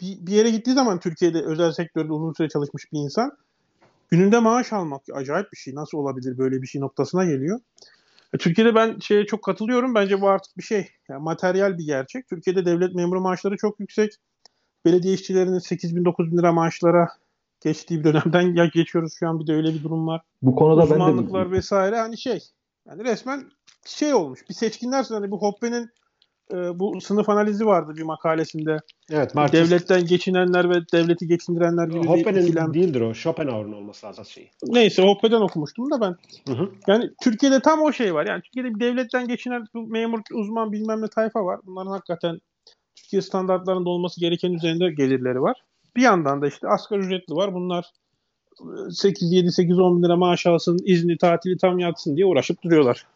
[0.00, 3.32] bir, bir yere gittiği zaman Türkiye'de özel sektörde uzun süre çalışmış bir insan
[4.10, 5.74] gününde maaş almak acayip bir şey.
[5.74, 7.60] Nasıl olabilir böyle bir şey noktasına geliyor.
[8.34, 9.94] E, Türkiye'de ben şeye çok katılıyorum.
[9.94, 10.88] Bence bu artık bir şey.
[11.08, 12.28] Yani materyal bir gerçek.
[12.28, 14.12] Türkiye'de devlet memuru maaşları çok yüksek.
[14.84, 17.08] Belediye işçilerinin 8 bin 9 bin lira maaşlara
[17.60, 20.22] geçtiği bir dönemden ya geçiyoruz şu an bir de öyle bir durum var.
[20.42, 21.56] Bu konuda Uzmanlıklar ben de...
[21.56, 22.40] vesaire hani şey
[22.88, 23.50] yani resmen
[23.86, 24.48] şey olmuş.
[24.48, 25.90] Bir seçkinler hani bu Hoppe'nin
[26.52, 28.78] e, bu sınıf analizi vardı bir makalesinde.
[29.10, 29.64] Evet, Marxist.
[29.64, 32.74] Devletten geçinenler ve devleti geçindirenler gibi Hoppe'nin bir ikilem.
[32.74, 33.14] değildir o.
[33.14, 34.50] Schopenhauer'ın olması lazım şeyi.
[34.66, 36.16] Neyse Hoppe'den okumuştum da ben.
[36.52, 36.70] Hı hı.
[36.86, 38.26] Yani Türkiye'de tam o şey var.
[38.26, 41.60] Yani Türkiye'de bir devletten geçinen memur, uzman bilmem ne tayfa var.
[41.66, 42.40] Bunların hakikaten
[42.96, 45.62] Türkiye standartlarında olması gereken üzerinde gelirleri var.
[45.96, 47.54] Bir yandan da işte asgari ücretli var.
[47.54, 47.92] Bunlar
[48.90, 53.06] 8 7 8 10 bin lira maaş alsın, izni, tatili tam yatsın diye uğraşıp duruyorlar.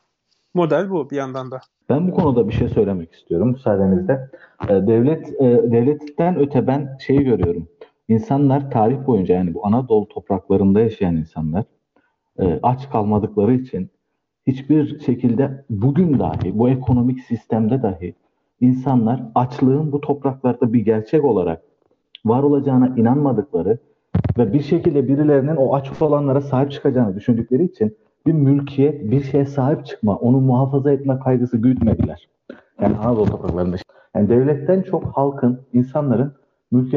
[0.54, 1.60] Model bu bir yandan da.
[1.88, 4.30] Ben bu konuda bir şey söylemek istiyorum müsaadenizle.
[4.68, 7.68] Ee, devlet e, devletten öte ben şeyi görüyorum.
[8.08, 11.64] İnsanlar tarih boyunca yani bu Anadolu topraklarında yaşayan insanlar
[12.38, 13.90] e, aç kalmadıkları için
[14.46, 18.14] hiçbir şekilde bugün dahi bu ekonomik sistemde dahi
[18.60, 21.62] insanlar açlığın bu topraklarda bir gerçek olarak
[22.24, 23.78] var olacağına inanmadıkları
[24.38, 29.46] ve bir şekilde birilerinin o aç olanlara sahip çıkacağını düşündükleri için bir mülkiyet, bir şeye
[29.46, 32.28] sahip çıkma, onu muhafaza etme kaygısı gütmediler.
[32.80, 33.76] Yani Anadolu topraklarında.
[34.14, 36.33] Yani devletten çok halkın, insanların
[36.70, 36.90] mülk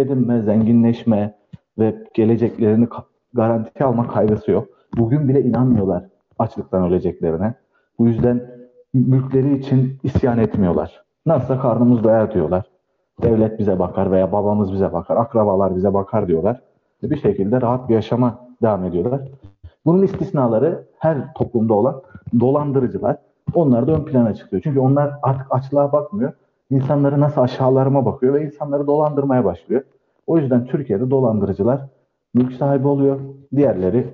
[0.45, 1.35] zenginleşme
[1.79, 2.87] ve geleceklerini
[3.33, 4.67] garanti alma kaygısı yok.
[4.97, 6.03] Bugün bile inanmıyorlar
[6.39, 7.53] açlıktan öleceklerine.
[7.99, 8.41] Bu yüzden
[8.93, 11.03] mülkleri için isyan etmiyorlar.
[11.25, 12.65] Nasılsa karnımız doyar diyorlar.
[13.21, 16.61] devlet bize bakar veya babamız bize bakar, akrabalar bize bakar diyorlar.
[17.03, 19.21] Bir şekilde rahat bir yaşama devam ediyorlar.
[19.85, 22.01] Bunun istisnaları her toplumda olan
[22.39, 23.17] dolandırıcılar.
[23.53, 24.61] Onlar da ön plana çıkıyor.
[24.61, 26.33] Çünkü onlar artık açlığa bakmıyor.
[26.69, 29.81] İnsanları nasıl aşağılarıma bakıyor ve insanları dolandırmaya başlıyor.
[30.27, 31.81] O yüzden Türkiye'de dolandırıcılar
[32.33, 33.19] mülk sahibi oluyor.
[33.55, 34.07] Diğerleri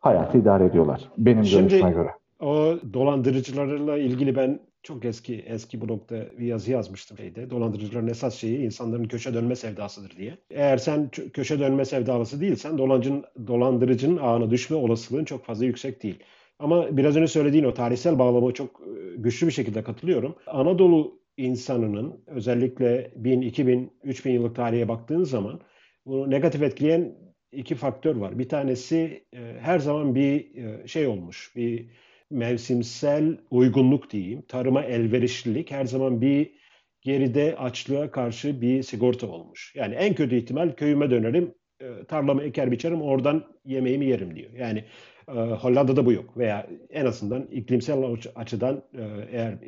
[0.00, 1.08] hayatı idare ediyorlar.
[1.18, 2.10] Benim Şimdi- görüşüme göre.
[2.40, 2.54] O
[2.92, 7.50] dolandırıcılarla ilgili ben çok eski eski nokta bir yazı yazmıştım şeyde.
[7.50, 10.38] Dolandırıcıların esas şeyi insanların köşe dönme sevdasıdır diye.
[10.50, 16.18] Eğer sen köşe dönme sevdalısı değilsen dolancın, dolandırıcının ağına düşme olasılığın çok fazla yüksek değil.
[16.58, 20.36] Ama biraz önce söylediğin o tarihsel bağlamı çok e, güçlü bir şekilde katılıyorum.
[20.46, 25.60] Anadolu insanının özellikle 1000, 2000, 3000 yıllık tarihe baktığın zaman
[26.06, 27.14] bunu negatif etkileyen
[27.52, 28.38] iki faktör var.
[28.38, 31.90] Bir tanesi e, her zaman bir e, şey olmuş, bir
[32.32, 36.52] mevsimsel uygunluk diyeyim, tarıma elverişlilik her zaman bir
[37.00, 39.72] geride açlığa karşı bir sigorta olmuş.
[39.76, 44.50] Yani en kötü ihtimal köyüme dönerim, e, tarlamı eker biçerim, oradan yemeğimi yerim diyor.
[44.52, 44.84] Yani
[45.28, 49.58] e, Hollanda'da bu yok veya en azından iklimsel aç- açıdan e, eğer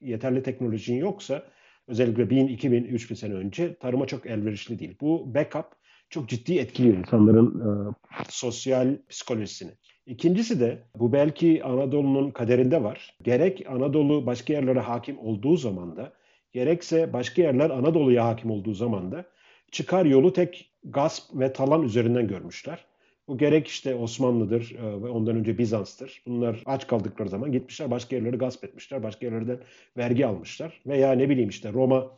[0.00, 1.42] yeterli teknolojin yoksa
[1.88, 4.96] özellikle 1000, 2000, 3000 sene önce tarıma çok elverişli değil.
[5.00, 5.66] Bu backup
[6.10, 7.94] çok ciddi etkiliyor insanların e,
[8.28, 9.70] sosyal psikolojisini.
[10.06, 13.16] İkincisi de bu belki Anadolu'nun kaderinde var.
[13.22, 16.12] Gerek Anadolu başka yerlere hakim olduğu zaman da
[16.52, 19.24] gerekse başka yerler Anadolu'ya hakim olduğu zaman da
[19.70, 22.84] çıkar yolu tek gasp ve talan üzerinden görmüşler.
[23.28, 26.22] Bu gerek işte Osmanlı'dır e, ve ondan önce Bizans'tır.
[26.26, 29.02] Bunlar aç kaldıkları zaman gitmişler başka yerleri gasp etmişler.
[29.02, 29.58] Başka yerlerden
[29.96, 30.80] vergi almışlar.
[30.86, 32.10] Veya ne bileyim işte Roma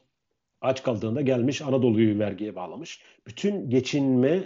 [0.61, 3.03] aç kaldığında gelmiş Anadolu'yu vergiye bağlamış.
[3.27, 4.43] Bütün geçinme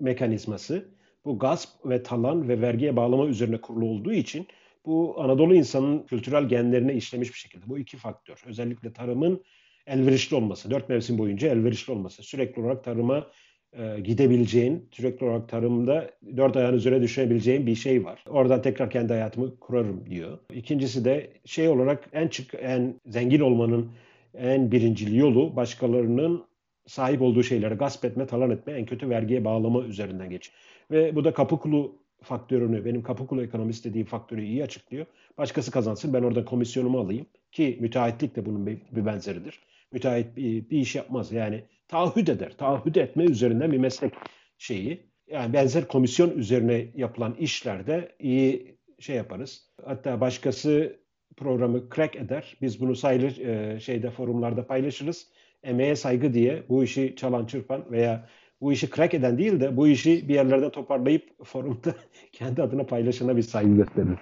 [0.00, 0.95] mekanizması
[1.26, 4.46] bu gasp ve talan ve vergiye bağlama üzerine kurulu olduğu için
[4.86, 7.64] bu Anadolu insanın kültürel genlerine işlemiş bir şekilde.
[7.66, 8.42] Bu iki faktör.
[8.46, 9.42] Özellikle tarımın
[9.86, 12.22] elverişli olması, dört mevsim boyunca elverişli olması.
[12.22, 13.26] Sürekli olarak tarıma
[13.72, 18.24] e, gidebileceğin, sürekli olarak tarımda dört ayağın üzerine düşebileceğin bir şey var.
[18.28, 20.38] Oradan tekrar kendi hayatımı kurarım diyor.
[20.52, 23.92] İkincisi de şey olarak en çık en zengin olmanın
[24.34, 26.44] en birincil yolu başkalarının
[26.86, 30.58] sahip olduğu şeyleri gasp etme, talan etme, en kötü vergiye bağlama üzerinden geçiyor.
[30.90, 35.06] Ve bu da kapı kulu faktörünü, benim kapı kulu ekonomist dediğim faktörü iyi açıklıyor.
[35.38, 37.26] Başkası kazansın, ben orada komisyonumu alayım.
[37.52, 39.60] Ki müteahhitlik de bunun bir bir benzeridir.
[39.92, 41.32] Müteahhit bir, bir iş yapmaz.
[41.32, 42.56] Yani taahhüt eder.
[42.58, 44.12] Taahhüt etme üzerinden bir meslek
[44.58, 45.06] şeyi.
[45.30, 49.70] Yani benzer komisyon üzerine yapılan işlerde iyi şey yaparız.
[49.84, 50.96] Hatta başkası
[51.36, 52.56] programı crack eder.
[52.62, 55.28] Biz bunu sayılır e, şeyde forumlarda paylaşırız.
[55.62, 58.28] Emeğe saygı diye bu işi çalan çırpan veya
[58.60, 61.94] bu işi crack eden değil de bu işi bir yerlerden toparlayıp forumda
[62.32, 64.18] kendi adına paylaşana bir saygı gösterir.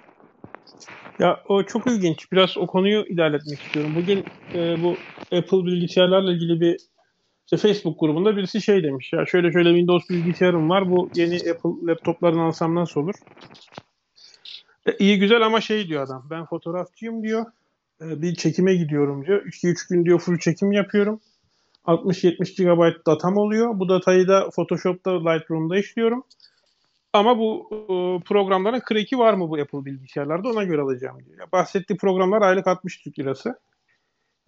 [1.19, 2.31] Ya o çok ilginç.
[2.31, 3.91] Biraz o konuyu ilerletmek istiyorum.
[3.95, 4.95] Bugün e, bu
[5.37, 6.77] Apple bilgisayarlarla ilgili bir
[7.45, 9.13] işte Facebook grubunda birisi şey demiş.
[9.13, 10.91] Ya şöyle şöyle Windows bilgisayarım var.
[10.91, 13.15] Bu yeni Apple laptoplarını alsam nasıl olur?
[14.85, 16.27] E, iyi güzel ama şey diyor adam.
[16.29, 17.45] Ben fotoğrafçıyım diyor.
[18.01, 19.45] E, bir çekime gidiyorum diyor.
[19.45, 21.21] 2-3 gün diyor full çekim yapıyorum.
[21.87, 23.79] 60-70 GB datam oluyor.
[23.79, 26.23] Bu datayı da Photoshop'ta Lightroom'da işliyorum.
[27.13, 31.51] Ama bu e, programların crack'i var mı bu Apple bilgisayarlarda ona göre alacağım diyor.
[31.51, 33.59] Bahsettiği programlar aylık 60 Türk lirası.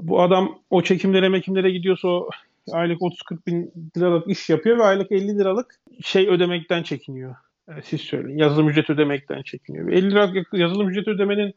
[0.01, 2.29] Bu adam o çekimlere mekimlere gidiyorsa o
[2.71, 7.35] aylık 30-40 bin liralık iş yapıyor ve aylık 50 liralık şey ödemekten çekiniyor.
[7.67, 8.37] E, siz söyleyin.
[8.37, 9.87] Yazılım ücreti ödemekten çekiniyor.
[9.87, 11.53] Ve 50 liralık yazılım ücreti ödemenin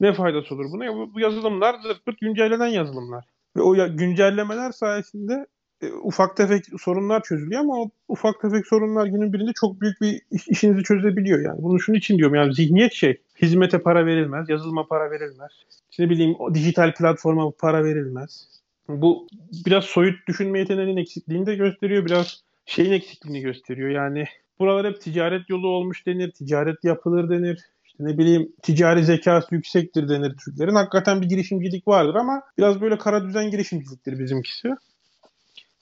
[0.00, 1.14] ne faydası olur buna?
[1.14, 3.24] Bu yazılımlar zırt pırt güncellenen yazılımlar.
[3.56, 5.46] Ve o güncellemeler sayesinde
[5.82, 10.20] e, ufak tefek sorunlar çözülüyor ama o ufak tefek sorunlar günün birinde çok büyük bir
[10.30, 11.62] iş- işinizi çözebiliyor yani.
[11.62, 13.20] Bunu şunun için diyorum yani zihniyet şey.
[13.42, 15.50] Hizmete para verilmez, yazılıma para verilmez.
[15.90, 18.48] İşte ne bileyim o dijital platforma para verilmez.
[18.88, 19.26] Bu
[19.66, 22.06] biraz soyut düşünme yeteneğinin eksikliğini de gösteriyor.
[22.06, 23.90] Biraz şeyin eksikliğini gösteriyor.
[23.90, 24.24] Yani
[24.58, 27.58] buralar hep ticaret yolu olmuş denir, ticaret yapılır denir.
[27.94, 30.74] İşte ne bileyim ticari zekası yüksektir denir Türklerin.
[30.74, 34.68] Hakikaten bir girişimcilik vardır ama biraz böyle kara düzen girişimciliktir bizimkisi.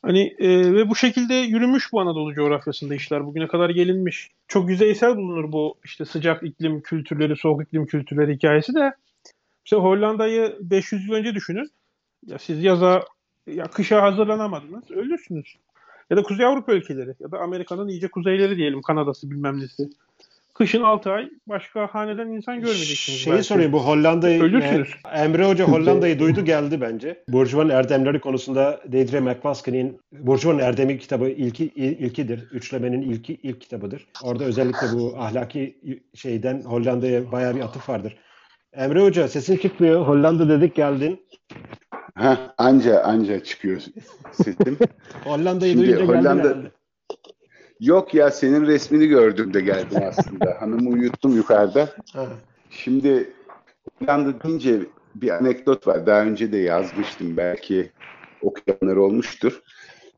[0.02, 4.30] Hani e, ve bu şekilde yürümüş bu Anadolu coğrafyasında işler bugüne kadar gelinmiş.
[4.48, 8.92] Çok yüzeysel bulunur bu işte sıcak iklim kültürleri, soğuk iklim kültürleri hikayesi de.
[9.64, 11.70] İşte Hollanda'yı 500 yıl önce düşünün.
[12.26, 13.04] Ya siz yaza,
[13.46, 15.56] ya kışa hazırlanamadınız, ölürsünüz.
[16.10, 19.88] Ya da Kuzey Avrupa ülkeleri ya da Amerika'nın iyice kuzeyleri diyelim, Kanada'sı bilmem nesi.
[20.54, 23.18] Kışın 6 ay başka haneden insan görmeyeceksiniz.
[23.18, 23.44] Şeyi belki.
[23.46, 24.88] sorayım bu Hollanda'yı Ölürsünüz.
[25.14, 27.24] e, Emre Hoca Hollanda'yı duydu geldi bence.
[27.28, 32.48] Burjuvanın erdemleri konusunda Deidre McCluskey'nin Burjuvanın Erdemi kitabı ilki il- ilkidir.
[32.52, 34.06] Üçlemenin ilki ilk kitabıdır.
[34.24, 35.78] Orada özellikle bu ahlaki
[36.14, 38.16] şeyden Hollanda'ya bayağı bir atıf vardır.
[38.72, 40.06] Emre Hoca sesin çıkmıyor.
[40.06, 41.20] Hollanda dedik geldin.
[42.14, 43.80] Ha, anca anca çıkıyor
[44.32, 44.78] sesim.
[45.24, 46.70] Hollanda'yı duyunca Hollanda- geldi herhalde.
[47.82, 50.56] Yok ya senin resmini gördüm de geldim aslında.
[50.60, 51.88] Hanımı uyuttum yukarıda.
[52.70, 53.32] Şimdi
[53.98, 54.80] Hollanda deyince
[55.14, 56.06] bir anekdot var.
[56.06, 57.36] Daha önce de yazmıştım.
[57.36, 57.90] Belki
[58.42, 59.62] okuyanlar olmuştur.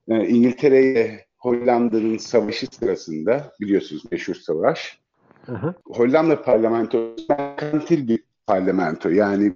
[0.08, 4.98] Ee, İngiltere ile Hollanda'nın savaşı sırasında biliyorsunuz meşhur savaş.
[5.46, 5.74] Hı hı.
[5.84, 9.08] Hollanda parlamentosu merkantil bir parlamento.
[9.08, 9.52] Yani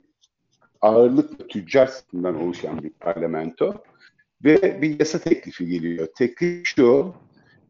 [0.81, 3.75] ağırlıkla tüccar sınıfından oluşan bir parlamento.
[4.45, 6.09] Ve bir yasa teklifi geliyor.
[6.17, 7.15] Teklif şu,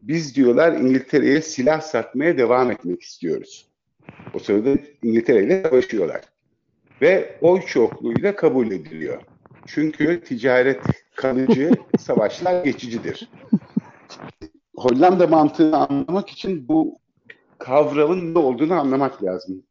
[0.03, 3.69] biz diyorlar İngiltere'ye silah satmaya devam etmek istiyoruz.
[4.35, 6.21] O sırada İngiltere ile savaşıyorlar.
[7.03, 9.23] Ve oy çokluğuyla kabul ediliyor.
[9.67, 10.81] Çünkü ticaret
[11.15, 13.29] kalıcı, savaşlar geçicidir.
[14.77, 16.99] Hollanda mantığını anlamak için bu
[17.59, 19.63] kavramın ne olduğunu anlamak lazım.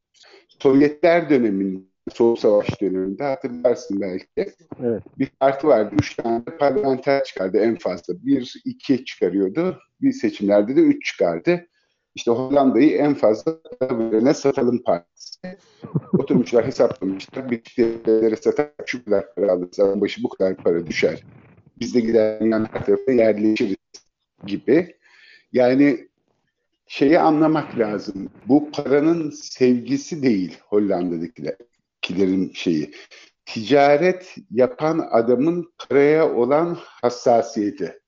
[0.60, 4.54] Sovyetler döneminde, Soğuk Savaş döneminde hatırlarsın belki.
[4.84, 5.04] Evet.
[5.20, 5.96] Bir parti vardı.
[6.00, 8.14] Üç tane parlamenter çıkardı en fazla.
[8.26, 9.80] Bir, iki çıkarıyordu.
[10.02, 11.68] Bir seçimlerde de üç çıkardı.
[12.16, 13.58] İşte Hollanda'yı en fazla
[14.22, 15.58] ne satalım partisi.
[16.14, 17.52] Oturmuşlar hesaplamışlar.
[17.52, 20.02] Bir devletlere satar şu kadar para alırız.
[20.02, 21.24] Başı bu kadar para düşer.
[21.80, 23.76] Biz de gider dünyanın her tarafına yerleşiriz
[24.46, 24.96] gibi.
[25.54, 26.08] Yani
[26.88, 28.30] şeyi anlamak lazım.
[28.48, 32.92] Bu paranın sevgisi değil Hollanda'dakilerin şeyi.
[33.46, 38.00] Ticaret yapan adamın paraya olan hassasiyeti.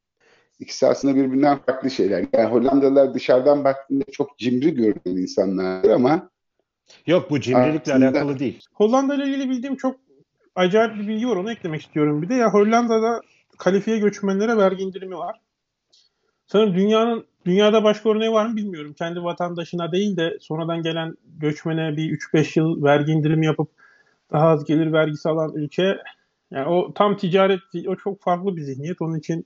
[0.59, 2.25] İkisi aslında birbirinden farklı şeyler.
[2.33, 6.29] Yani Hollandalılar dışarıdan baktığında çok cimri görünen insanlar ama
[7.07, 8.59] Yok bu cimrilikle Aslında- alakalı değil.
[8.73, 9.95] Hollanda ile ilgili bildiğim çok
[10.55, 11.35] acayip bir bilgi var.
[11.35, 12.21] Onu eklemek istiyorum.
[12.21, 13.21] Bir de ya Hollanda'da
[13.57, 15.39] kalifiye göçmenlere vergi indirimi var.
[16.47, 18.93] Sanırım dünyanın dünyada başka örneği var mı bilmiyorum.
[18.93, 23.69] Kendi vatandaşına değil de sonradan gelen göçmene bir 3-5 yıl vergi indirimi yapıp
[24.31, 25.97] daha az gelir vergisi alan ülke
[26.51, 29.01] yani o tam ticaret o çok farklı bir zihniyet.
[29.01, 29.45] Onun için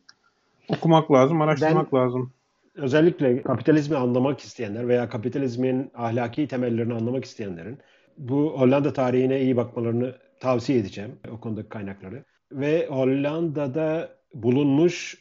[0.68, 2.34] okumak lazım, araştırmak lazım.
[2.76, 7.80] Özellikle kapitalizmi anlamak isteyenler veya kapitalizmin ahlaki temellerini anlamak isteyenlerin
[8.18, 12.26] bu Hollanda tarihine iyi bakmalarını tavsiye edeceğim o konudaki kaynakları.
[12.52, 15.18] Ve Hollanda'da bulunmuş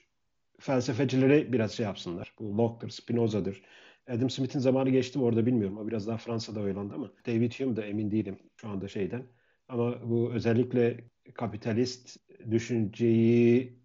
[0.60, 2.32] felsefecileri biraz şey yapsınlar.
[2.40, 3.62] Bu Locke'dır, Spinoza'dır.
[4.08, 5.78] Adam Smith'in zamanı geçti mi orada bilmiyorum.
[5.78, 9.22] O biraz daha Fransa'da oyalandı ama David Hume da emin değilim şu anda şeyden.
[9.68, 12.16] Ama bu özellikle kapitalist
[12.50, 13.81] düşünceyi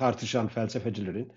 [0.00, 1.32] tartışan felsefecilerin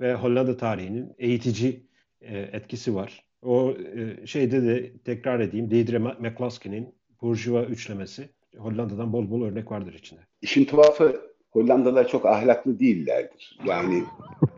[0.00, 1.86] ve Hollanda tarihinin eğitici
[2.20, 3.24] e, etkisi var.
[3.42, 8.28] O e, şeyde de tekrar edeyim Deirdre McCloskey'nin Bourgeois üçlemesi.
[8.58, 10.20] Hollanda'dan bol bol örnek vardır içinde.
[10.42, 13.58] işin tuhafı Hollandalılar çok ahlaklı değillerdir.
[13.64, 14.04] Yani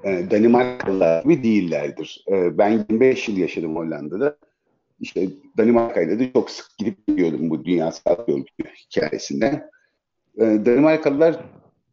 [0.05, 2.25] e, Danimarkalılar gibi değillerdir.
[2.31, 4.37] Ben 25 yıl yaşadım Hollanda'da.
[5.01, 9.71] İşte Danimarka'yla da çok sık gidip geliyordum bu dünyasal yolcu hikayesinden.
[10.38, 11.37] E, Danimarkalılar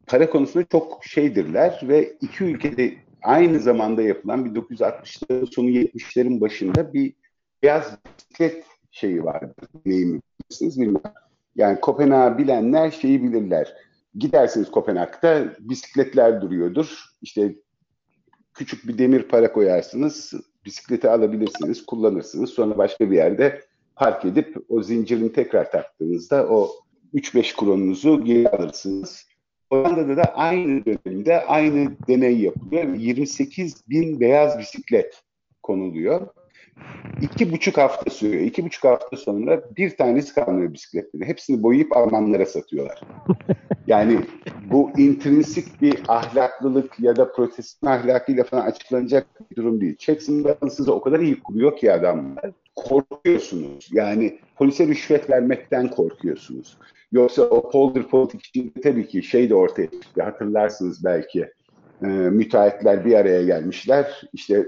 [0.07, 7.13] para konusunda çok şeydirler ve iki ülkede aynı zamanda yapılan 1960'ların sonu 70'lerin başında bir
[7.63, 9.55] beyaz bisiklet şeyi vardı.
[9.85, 11.01] Neyimi bilirsiniz bilmem.
[11.55, 13.73] Yani Kopenhag'ı bilenler şeyi bilirler.
[14.15, 17.05] Gidersiniz Kopenhag'da bisikletler duruyordur.
[17.21, 17.55] İşte
[18.53, 20.33] küçük bir demir para koyarsınız.
[20.65, 22.49] Bisikleti alabilirsiniz, kullanırsınız.
[22.49, 23.61] Sonra başka bir yerde
[23.95, 26.71] park edip o zincirini tekrar taktığınızda o
[27.13, 29.24] 3-5 kronunuzu geri alırsınız.
[29.69, 32.93] Hollanda'da da aynı dönemde aynı deney yapılıyor.
[32.93, 35.23] 28 bin beyaz bisiklet
[35.63, 36.27] konuluyor.
[37.21, 38.43] İki buçuk hafta sürüyor.
[38.43, 41.25] İki buçuk hafta sonra bir tanesi kalmıyor bisikletleri.
[41.25, 43.01] Hepsini boyayıp Almanlara satıyorlar.
[43.87, 44.19] Yani
[44.71, 49.95] bu intrinsik bir ahlaklılık ya da protestan ahlakıyla falan açıklanacak bir durum değil.
[49.97, 52.51] Checks and balances'ı o kadar iyi kuruyor ki adamlar.
[52.75, 53.89] Korkuyorsunuz.
[53.91, 56.77] Yani polise rüşvet vermekten korkuyorsunuz.
[57.15, 60.23] Yoksa o polder politik içinde tabii ki şey de ortaya çıktı.
[60.23, 61.51] Hatırlarsınız belki.
[62.01, 64.21] E, müteahhitler bir araya gelmişler.
[64.33, 64.65] İşte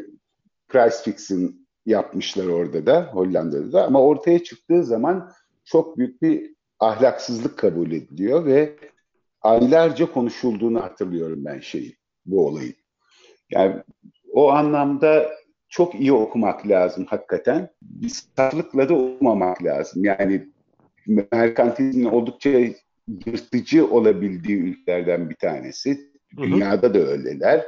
[0.68, 1.52] price fixing
[1.86, 5.32] yapmışlar orada da Hollanda'da da ama ortaya çıktığı zaman
[5.66, 8.76] çok büyük bir ahlaksızlık kabul ediliyor ve
[9.42, 12.76] aylarca konuşulduğunu hatırlıyorum ben şeyi bu olayın.
[13.52, 13.76] Yani
[14.34, 15.30] o anlamda
[15.70, 17.70] çok iyi okumak lazım hakikaten.
[17.82, 20.06] Bir saflıkla da okumamak lazım.
[20.06, 20.48] Yani
[21.08, 22.50] merkantilizmin oldukça
[23.26, 26.12] yırtıcı olabildiği ülkelerden bir tanesi.
[26.38, 27.66] Dünyada da öyleler.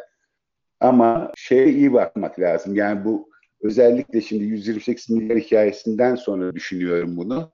[0.79, 2.75] Ama şeye iyi bakmak lazım.
[2.75, 3.29] Yani bu
[3.61, 7.51] özellikle şimdi 128 milyar hikayesinden sonra düşünüyorum bunu.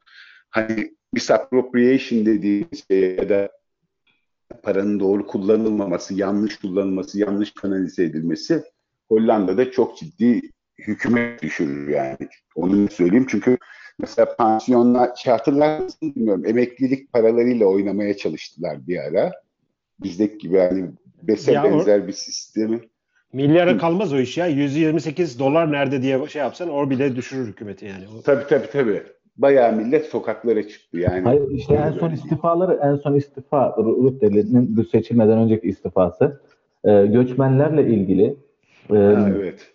[0.49, 3.49] Hani misappropriation dediğimiz şey ya da
[4.63, 8.63] paranın doğru kullanılmaması, yanlış kullanılması, yanlış kanalize edilmesi
[9.09, 10.41] Hollanda'da çok ciddi
[10.77, 12.17] hükümet düşürür yani.
[12.55, 13.57] Onu söyleyeyim çünkü
[13.99, 16.45] mesela pansiyonlar şey hatırlar mısın bilmiyorum.
[16.45, 19.31] Emeklilik paralarıyla oynamaya çalıştılar bir ara.
[20.03, 20.85] Bizdeki gibi hani
[21.23, 22.79] BES'e Ya o- benzer bir sistemi.
[23.33, 24.47] Milyara kalmaz o iş ya.
[24.47, 28.03] 128 dolar nerede diye şey yapsan o bile düşürür hükümeti yani.
[28.19, 29.03] O- Tabii tabii tabii.
[29.37, 31.21] Bayağı millet sokaklara çıktı yani.
[31.23, 36.41] Hayır işte en son istifaları en son istifa Rutter'in bu seçilmeden önceki istifası
[36.83, 38.37] e, göçmenlerle ilgili
[38.89, 39.71] e, Ha, evet.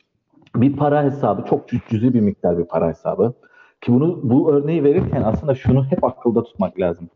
[0.57, 3.33] bir para hesabı çok cüzi bir miktar bir para hesabı
[3.81, 7.09] ki bunu bu örneği verirken aslında şunu hep akılda tutmak lazım.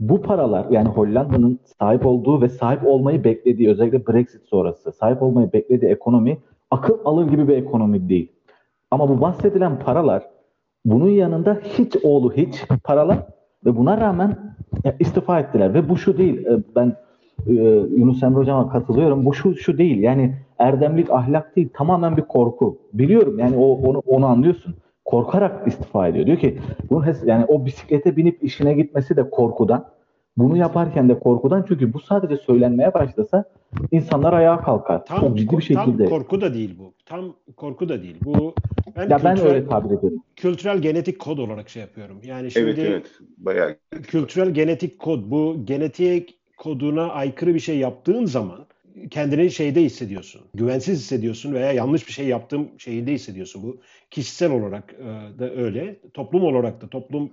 [0.00, 5.52] Bu paralar yani Hollanda'nın sahip olduğu ve sahip olmayı beklediği özellikle Brexit sonrası sahip olmayı
[5.52, 6.38] beklediği ekonomi
[6.70, 8.32] akıl alır gibi bir ekonomi değil.
[8.90, 10.22] Ama bu bahsedilen paralar
[10.84, 13.18] bunun yanında hiç oğlu hiç paralar
[13.64, 14.54] ve buna rağmen
[15.00, 15.74] istifa ettiler.
[15.74, 16.96] Ve bu şu değil e, ben
[17.46, 17.52] e,
[17.96, 19.26] Yunus Emre hocama katılıyorum.
[19.26, 20.02] Bu şu şu değil.
[20.02, 22.78] Yani erdemlik ahlak değil tamamen bir korku.
[22.92, 24.74] Biliyorum yani o onu onu anlıyorsun
[25.04, 26.58] korkarak istifa ediyor diyor ki
[26.90, 29.88] bunun yani o bisiklete binip işine gitmesi de korkudan
[30.36, 33.44] bunu yaparken de korkudan çünkü bu sadece söylenmeye başlasa
[33.90, 36.94] insanlar ayağa kalkar Tam, çok ciddi bir tam şekilde korku da değil bu.
[37.06, 38.16] Tam korku da değil.
[38.24, 38.54] Bu
[38.96, 42.20] ben, ya ben kültürel, öyle tabir ediyorum kültürel genetik kod olarak şey yapıyorum.
[42.24, 43.06] Yani şimdi Evet evet.
[43.38, 43.76] Bayağı.
[44.02, 48.66] kültürel genetik kod bu genetik koduna aykırı bir şey yaptığın zaman
[49.10, 50.42] kendini şeyde hissediyorsun.
[50.54, 53.62] Güvensiz hissediyorsun veya yanlış bir şey yaptığım şeyinde hissediyorsun.
[53.62, 53.80] Bu
[54.10, 56.00] kişisel olarak e, da öyle.
[56.14, 57.32] Toplum olarak da toplum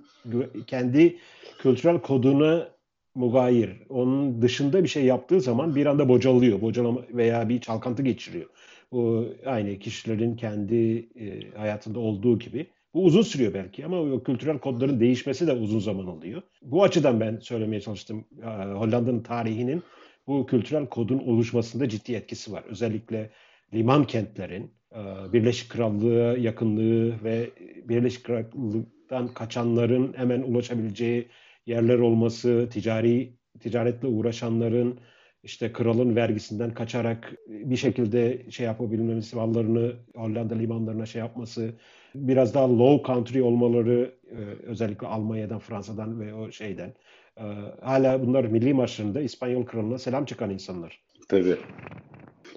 [0.66, 1.16] kendi
[1.58, 2.68] kültürel koduna
[3.14, 3.70] mugayir.
[3.88, 6.60] Onun dışında bir şey yaptığı zaman bir anda bocalıyor.
[6.60, 8.46] Bocalama veya bir çalkantı geçiriyor.
[8.92, 12.66] Bu aynı kişilerin kendi e, hayatında olduğu gibi.
[12.94, 16.42] Bu uzun sürüyor belki ama o kültürel kodların değişmesi de uzun zaman alıyor.
[16.62, 18.24] Bu açıdan ben söylemeye çalıştım.
[18.42, 19.82] Ee, Hollanda'nın tarihinin
[20.26, 22.64] bu kültürel kodun oluşmasında ciddi etkisi var.
[22.68, 23.30] Özellikle
[23.74, 27.50] liman kentlerin e, Birleşik Krallığa yakınlığı ve
[27.84, 31.28] Birleşik Krallık'tan kaçanların hemen ulaşabileceği
[31.66, 35.00] yerler olması, ticari ticaretle uğraşanların
[35.42, 41.74] işte kralın vergisinden kaçarak bir şekilde şey yapabilmesi, mallarını Hollanda limanlarına şey yapması,
[42.14, 46.94] biraz daha low country olmaları e, özellikle Almanya'dan, Fransa'dan ve o şeyden.
[47.38, 47.44] E,
[47.82, 51.00] hala bunlar milli maçlarında İspanyol kralına selam çıkan insanlar.
[51.28, 51.56] Tabii.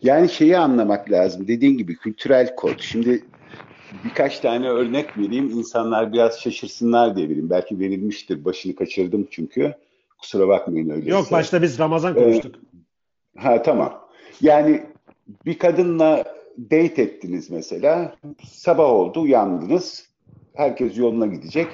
[0.02, 1.48] Yani şeyi anlamak lazım.
[1.48, 2.80] Dediğin gibi kültürel kod.
[2.80, 3.24] Şimdi
[4.04, 5.50] birkaç tane örnek vereyim.
[5.50, 7.50] İnsanlar biraz şaşırsınlar diye vereyim.
[7.50, 8.46] Belki verilmiştir.
[8.46, 9.74] Başını kaçırdım çünkü.
[10.18, 11.10] Kusura bakmayın öyleyse.
[11.10, 12.56] Yok başta biz Ramazan konuştuk.
[13.38, 14.02] Ha tamam.
[14.42, 14.84] Yani
[15.46, 16.24] bir kadınla
[16.58, 18.16] date ettiniz mesela.
[18.44, 20.10] Sabah oldu uyandınız.
[20.54, 21.68] Herkes yoluna gidecek.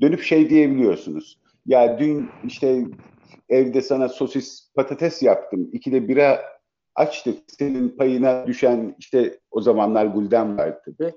[0.00, 1.38] Dönüp şey diyebiliyorsunuz.
[1.66, 2.84] Ya dün işte
[3.48, 5.70] evde sana sosis patates yaptım.
[5.72, 6.42] İkide bira
[6.94, 7.38] açtık.
[7.58, 11.14] Senin payına düşen işte o zamanlar gulden var tabii.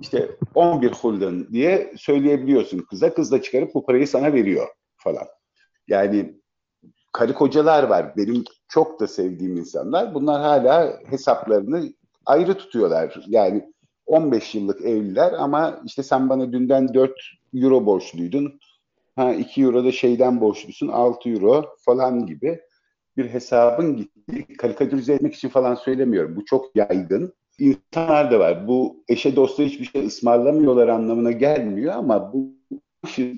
[0.00, 3.14] İşte 11 gulden diye söyleyebiliyorsun kıza.
[3.14, 5.26] Kız da çıkarıp bu parayı sana veriyor falan.
[5.88, 6.34] Yani
[7.12, 8.16] karı kocalar var.
[8.16, 10.14] Benim çok da sevdiğim insanlar.
[10.14, 11.92] Bunlar hala hesaplarını
[12.26, 13.24] ayrı tutuyorlar.
[13.26, 13.72] Yani
[14.06, 17.12] 15 yıllık evliler ama işte sen bana dünden 4
[17.54, 18.60] euro borçluydun.
[19.16, 22.60] Ha 2 euro da şeyden borçlusun 6 euro falan gibi
[23.16, 24.56] bir hesabın gitti.
[24.58, 26.36] Karikatürize etmek için falan söylemiyorum.
[26.36, 27.34] Bu çok yaygın.
[27.58, 28.68] İnsanlar da var.
[28.68, 32.52] Bu eşe dosta hiçbir şey ısmarlamıyorlar anlamına gelmiyor ama bu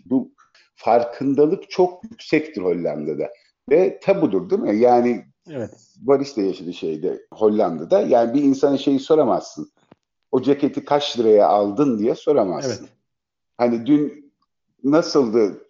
[0.04, 0.32] bu
[0.74, 3.28] farkındalık çok yüksektir Hollanda'da.
[3.70, 4.76] Ve tabudur değil mi?
[4.76, 5.70] Yani Evet.
[5.96, 8.00] Barış da yaşadı şeyde Hollanda'da.
[8.00, 9.72] Yani bir insana şeyi soramazsın.
[10.32, 12.85] O ceketi kaç liraya aldın diye soramazsın.
[12.85, 12.92] Evet.
[13.58, 14.32] Hani dün
[14.85, 15.68] nasıldı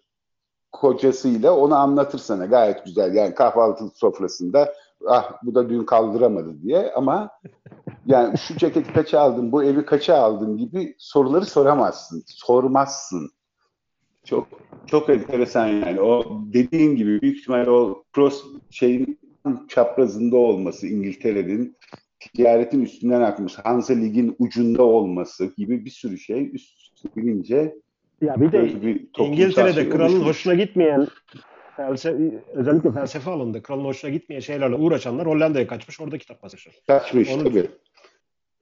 [0.71, 3.15] kocasıyla onu anlatır sana gayet güzel.
[3.15, 4.73] Yani kahvaltı sofrasında
[5.07, 7.29] ah bu da dün kaldıramadı diye ama
[8.05, 12.23] yani şu ceketi kaça aldın, bu evi kaça aldın gibi soruları soramazsın.
[12.27, 13.31] Sormazsın.
[14.25, 14.47] Çok
[14.87, 16.01] çok enteresan yani.
[16.01, 19.19] O dediğin gibi büyük ihtimalle o cross şeyin
[19.69, 21.77] çaprazında olması İngiltere'nin
[22.19, 27.75] ticaretin üstünden akmış Hansa Lig'in ucunda olması gibi bir sürü şey üst üste binince
[28.23, 30.27] Ya bir de bir İngiltere'de kralın oluşmuş.
[30.27, 31.07] hoşuna gitmeyen
[31.77, 36.75] felsefe, özellikle felsefe alanında kralın hoşuna gitmeyen şeylerle uğraşanlar Hollanda'ya kaçmış orada kitap basmışlar.
[36.87, 37.65] kaçmış Onu- tabii.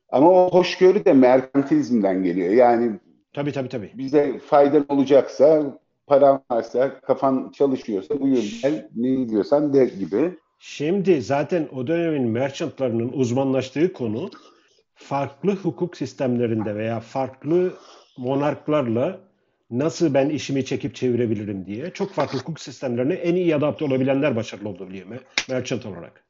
[0.10, 2.54] Ama o hoşgörü de merkantilizmden geliyor.
[2.54, 2.92] Yani
[3.34, 3.92] Tabii tabii tabii.
[3.94, 10.32] bize faydan olacaksa, paran varsa, kafan çalışıyorsa buyur gel, ne diyorsan de gibi.
[10.60, 14.30] Şimdi zaten o dönemin merchantlarının uzmanlaştığı konu
[14.96, 17.74] farklı hukuk sistemlerinde veya farklı
[18.18, 19.20] monarklarla
[19.72, 24.70] nasıl ben işimi çekip çevirebilirim diye çok farklı hukuk sistemlerine en iyi adapte olabilenler başarılı
[24.70, 26.24] olabiliyor me- merchant olarak.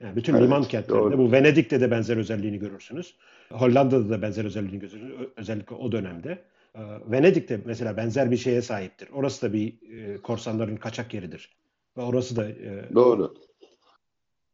[0.00, 1.18] Yani bütün Evet, liman kentlerinde doğru.
[1.18, 3.14] bu Venedik'te de benzer özelliğini görürsünüz.
[3.52, 5.12] Hollanda'da da benzer özelliğini görürsünüz.
[5.36, 6.38] Özellikle o dönemde.
[6.74, 9.08] Ee, Venedik'te mesela benzer bir şeye sahiptir.
[9.12, 11.56] Orası da bir e, korsanların kaçak yeridir.
[11.96, 13.34] Ve orası da e, Doğru.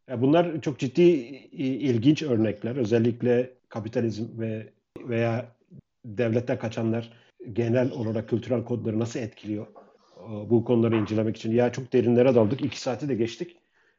[0.09, 1.03] ya bunlar çok ciddi
[1.53, 2.77] ilginç örnekler.
[2.77, 5.57] Özellikle kapitalizm ve veya
[6.05, 7.13] devletten kaçanlar
[7.53, 9.67] genel olarak kültürel kodları nasıl etkiliyor?
[10.17, 11.53] Ee, Bu konuları incelemek için.
[11.53, 12.65] Ya çok derinlere daldık.
[12.65, 13.57] İki saati de geçtik.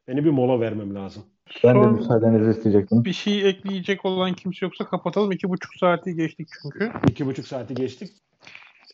[0.08, 1.24] Beni bir mola vermem lazım.
[1.64, 3.06] Ben de müsaadenizi isteyecektim.
[3.06, 5.32] bir şey ekleyecek olan kimse yoksa kapatalım.
[5.32, 6.91] İki buçuk saati geçtik çünkü.
[7.10, 8.10] İki buçuk saati geçtik.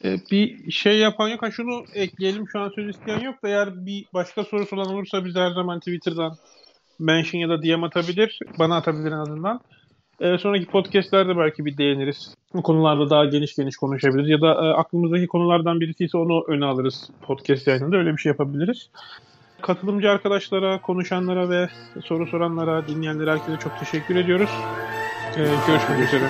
[0.04, 1.41] Ee, bir şey yapan yok.
[1.41, 2.49] Ha şunu ekleyelim.
[2.52, 5.80] Şu an söz isteyen yok da eğer bir başka sorusu olan olursa bize her zaman
[5.80, 6.36] Twitter'dan
[6.99, 8.39] mention ya da DM atabilir.
[8.60, 9.62] Bana atabilir en azından.
[10.22, 12.36] Ee, sonraki podcastlerde belki bir değiniriz.
[12.53, 14.30] Bu konularda daha geniş geniş konuşabiliriz.
[14.30, 17.97] Ya da e, aklımızdaki konulardan birisi ise onu öne alırız podcast yayınında.
[17.97, 18.89] Öyle bir şey yapabiliriz.
[19.61, 21.69] Katılımcı arkadaşlara, konuşanlara ve
[22.05, 24.49] soru soranlara, dinleyenlere herkese çok teşekkür ediyoruz.
[25.38, 26.30] Ee, görüşmek üzere.